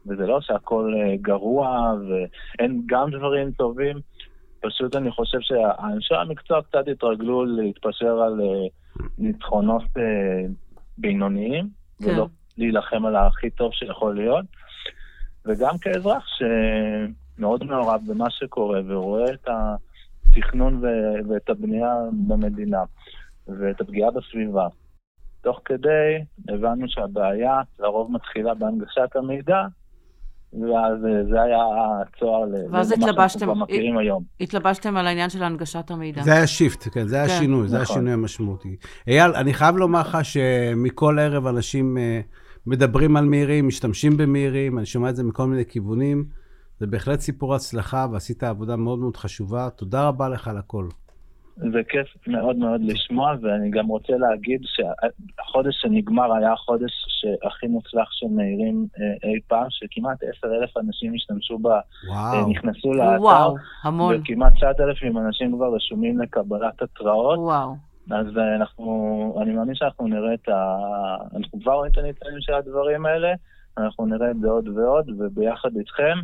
וזה 0.06 0.26
לא 0.26 0.42
שהכל 0.42 0.94
uh, 0.94 1.22
גרוע 1.22 1.94
ואין 2.10 2.82
גם 2.86 3.10
דברים 3.12 3.52
טובים, 3.52 3.98
פשוט 4.62 4.96
אני 4.96 5.12
חושב 5.12 5.38
שאנשי 5.42 6.16
המקצוע 6.16 6.62
קצת 6.62 6.88
התרגלו 6.92 7.46
להתפשר 7.46 8.22
על 8.22 8.40
uh, 8.40 9.04
ניצחונות 9.18 9.84
uh, 9.84 10.52
בינוניים, 10.98 11.70
כן. 12.04 12.10
ולא 12.10 12.28
להילחם 12.58 13.06
על 13.06 13.16
הכי 13.16 13.50
טוב 13.50 13.74
שיכול 13.74 14.16
להיות. 14.16 14.46
וגם 15.46 15.78
כאזרח 15.78 16.24
שמאוד 16.28 17.64
מעורב 17.64 18.02
במה 18.08 18.30
שקורה 18.30 18.80
ורואה 18.88 19.34
את 19.34 19.48
התכנון 19.48 20.86
ו- 20.86 21.30
ואת 21.30 21.50
הבנייה 21.50 21.94
במדינה. 22.28 22.84
ואת 23.48 23.82
הפגיעה 23.82 24.12
בסביבה. 24.12 24.68
תוך 25.41 25.62
כדי 25.66 26.24
הבנו 26.50 26.86
שהבעיה 26.88 27.62
לרוב 27.80 28.12
מתחילה 28.12 28.54
בהנגשת 28.54 29.16
המידע, 29.16 29.66
ואז 30.54 31.06
אה, 31.06 31.24
זה 31.30 31.41
היה 31.41 31.60
הצוהר 32.02 32.45
למה 32.45 32.84
שאנחנו 32.84 33.41
כבר 33.41 33.54
מכירים 33.54 33.98
היום. 33.98 34.24
התלבשתם 34.41 34.98
על 34.98 35.08
העניין 35.08 35.30
של 35.30 35.43
הנגשת 35.43 35.91
המידע. 35.91 36.24
זה 36.24 36.34
היה 36.34 36.48
שיפט, 36.48 36.88
כן, 36.93 37.08
זה 37.08 37.16
היה 37.16 37.28
כן. 37.28 37.34
שינוי, 37.39 37.58
נכון. 37.58 37.68
זה 37.68 37.78
היה 37.78 37.86
שינוי 37.86 38.14
המשמעותי. 38.14 38.76
אייל, 39.08 39.32
אני 39.36 39.54
חייב 39.54 39.76
לומר 39.78 40.00
לך 40.00 40.18
שמכל 40.24 41.20
ערב 41.20 41.48
אנשים 41.48 41.98
אה, 41.98 42.22
מדברים 42.66 43.18
על 43.18 43.26
מהירים, 43.26 43.68
משתמשים 43.68 44.18
במהירים, 44.18 44.78
אני 44.78 44.86
שומע 44.86 45.10
את 45.10 45.16
זה 45.16 45.24
מכל 45.24 45.48
מיני 45.48 45.66
כיוונים. 45.66 46.26
זה 46.80 46.88
בהחלט 46.88 47.20
סיפור 47.20 47.56
הצלחה, 47.56 48.08
ועשית 48.12 48.43
עבודה 48.43 48.76
מאוד 48.76 49.00
מאוד 49.00 49.18
חשובה. 49.18 49.70
תודה 49.70 50.08
רבה 50.08 50.30
לך 50.30 50.48
על 50.48 50.58
הכל. 50.58 50.88
זה 51.58 51.84
כיף 51.89 52.08
מאוד 52.28 52.55
מאוד 52.55 52.82
לשמוע, 52.84 53.34
ואני 53.41 53.70
גם 53.70 53.88
רוצה 53.88 54.14
להגיד 54.18 54.62
שהחודש 54.64 55.76
שנגמר 55.82 56.34
היה 56.34 56.53
החודש 56.53 56.91
שהכי 57.08 57.68
מוצלח 57.68 58.12
של 58.12 58.28
מאירים 58.28 58.88
אה, 58.99 59.30
אי 59.30 59.39
פעם, 59.47 59.66
שכמעט 59.70 60.18
עשר 60.24 60.55
אלף 60.55 60.78
אנשים 60.78 61.14
השתמשו 61.16 61.58
בה, 61.58 61.80
וואו. 62.08 62.34
אה, 62.34 62.49
נכנסו 62.49 62.93
לאתר. 62.93 63.22
וואו, 63.22 63.55
המון. 63.84 64.16
וכמעט 64.16 64.53
תשעת 64.53 64.80
אלפים 64.80 65.18
אנשים 65.18 65.55
כבר 65.55 65.76
רשומים 65.76 66.20
לקבלת 66.20 66.82
התראות. 66.82 67.39
וואו. 67.39 67.76
אז 68.12 68.38
אה, 68.38 68.55
אנחנו, 68.55 69.39
אני 69.41 69.53
מאמין 69.53 69.76
שאנחנו 69.76 70.08
נראה 70.08 70.34
את 70.34 70.49
ה... 70.49 70.78
אנחנו 71.38 71.62
כבר 71.62 71.74
רואים 71.74 71.91
את 71.91 71.97
הניצנים 71.97 72.41
של 72.41 72.53
הדברים 72.53 73.05
האלה, 73.05 73.34
אנחנו 73.78 74.05
נראה 74.05 74.32
את 74.32 74.39
זה 74.39 74.47
עוד 74.47 74.68
ועוד, 74.68 75.10
וביחד 75.20 75.70
איתכם. 75.78 76.18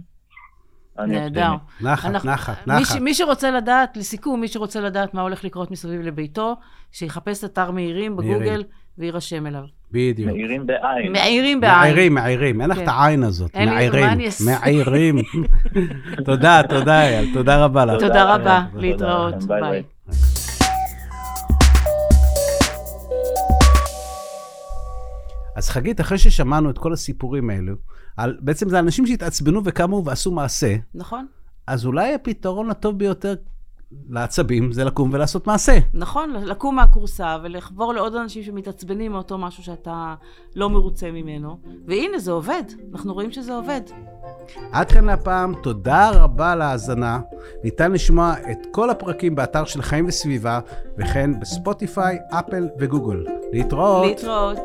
נהדר. 0.99 1.51
נחת, 1.81 2.09
אנחנו, 2.09 2.29
נחת, 2.31 2.67
נחת. 2.67 2.79
מי, 2.79 2.85
ש, 2.85 3.01
מי 3.01 3.13
שרוצה 3.13 3.51
לדעת, 3.51 3.97
לסיכום, 3.97 4.41
מי 4.41 4.47
שרוצה 4.47 4.81
לדעת 4.81 5.13
מה 5.13 5.21
הולך 5.21 5.43
לקרות 5.43 5.71
מסביב 5.71 6.01
לביתו, 6.01 6.55
שיחפש 6.91 7.43
אתר 7.43 7.71
מהירים 7.71 8.15
בגוגל 8.15 8.63
ויירשם 8.97 9.47
אליו. 9.47 9.63
בדיוק. 9.91 10.31
מהירים 10.31 10.67
בעין. 10.67 11.11
מהירים 11.11 11.61
בעין. 11.61 11.79
מעירים, 11.79 12.13
מעירים. 12.13 12.61
אין 12.61 12.69
לך 12.69 12.77
כן. 12.77 12.83
את 12.83 12.87
העין 12.87 13.23
הזאת. 13.23 13.55
מעירים. 13.55 14.07
מעירים. 14.45 15.15
תודה, 16.25 16.61
תודה, 16.69 17.01
אייל. 17.01 17.33
תודה 17.33 17.63
רבה 17.65 17.85
לך. 17.85 17.99
תודה 17.99 18.35
רבה. 18.35 18.61
להתראות. 18.75 19.43
ביי. 19.43 19.83
אז 25.55 25.69
חגית, 25.69 26.01
אחרי 26.01 26.17
ששמענו 26.17 26.69
את 26.69 26.77
כל 26.77 26.93
הסיפורים 26.93 27.49
האלו, 27.49 27.73
על, 28.17 28.37
בעצם 28.39 28.69
זה 28.69 28.79
אנשים 28.79 29.07
שהתעצבנו 29.07 29.61
וקמו 29.63 30.03
ועשו 30.05 30.31
מעשה. 30.31 30.75
נכון. 30.93 31.25
אז 31.67 31.85
אולי 31.85 32.13
הפתרון 32.13 32.69
הטוב 32.69 32.97
ביותר 32.97 33.35
לעצבים 34.09 34.71
זה 34.71 34.83
לקום 34.83 35.09
ולעשות 35.13 35.47
מעשה. 35.47 35.77
נכון, 35.93 36.33
לקום 36.43 36.75
מהכורסה 36.75 37.37
ולחבור 37.43 37.93
לעוד 37.93 38.15
אנשים 38.15 38.43
שמתעצבנים 38.43 39.11
מאותו 39.11 39.37
משהו 39.37 39.63
שאתה 39.63 40.15
לא 40.55 40.69
מרוצה 40.69 41.11
ממנו. 41.11 41.59
והנה, 41.87 42.19
זה 42.19 42.31
עובד. 42.31 42.63
אנחנו 42.93 43.13
רואים 43.13 43.31
שזה 43.31 43.55
עובד. 43.55 43.81
עד 44.71 44.91
כאן 44.91 45.05
להפעם, 45.05 45.53
תודה 45.63 46.09
רבה 46.09 46.51
על 46.51 46.61
ההאזנה. 46.61 47.19
ניתן 47.63 47.91
לשמוע 47.91 48.33
את 48.51 48.57
כל 48.71 48.89
הפרקים 48.89 49.35
באתר 49.35 49.65
של 49.65 49.81
חיים 49.81 50.05
וסביבה, 50.07 50.59
וכן 50.97 51.39
בספוטיפיי, 51.39 52.17
אפל 52.29 52.67
וגוגל. 52.79 53.25
להתראות. 53.53 54.05
להתראות. 54.05 54.59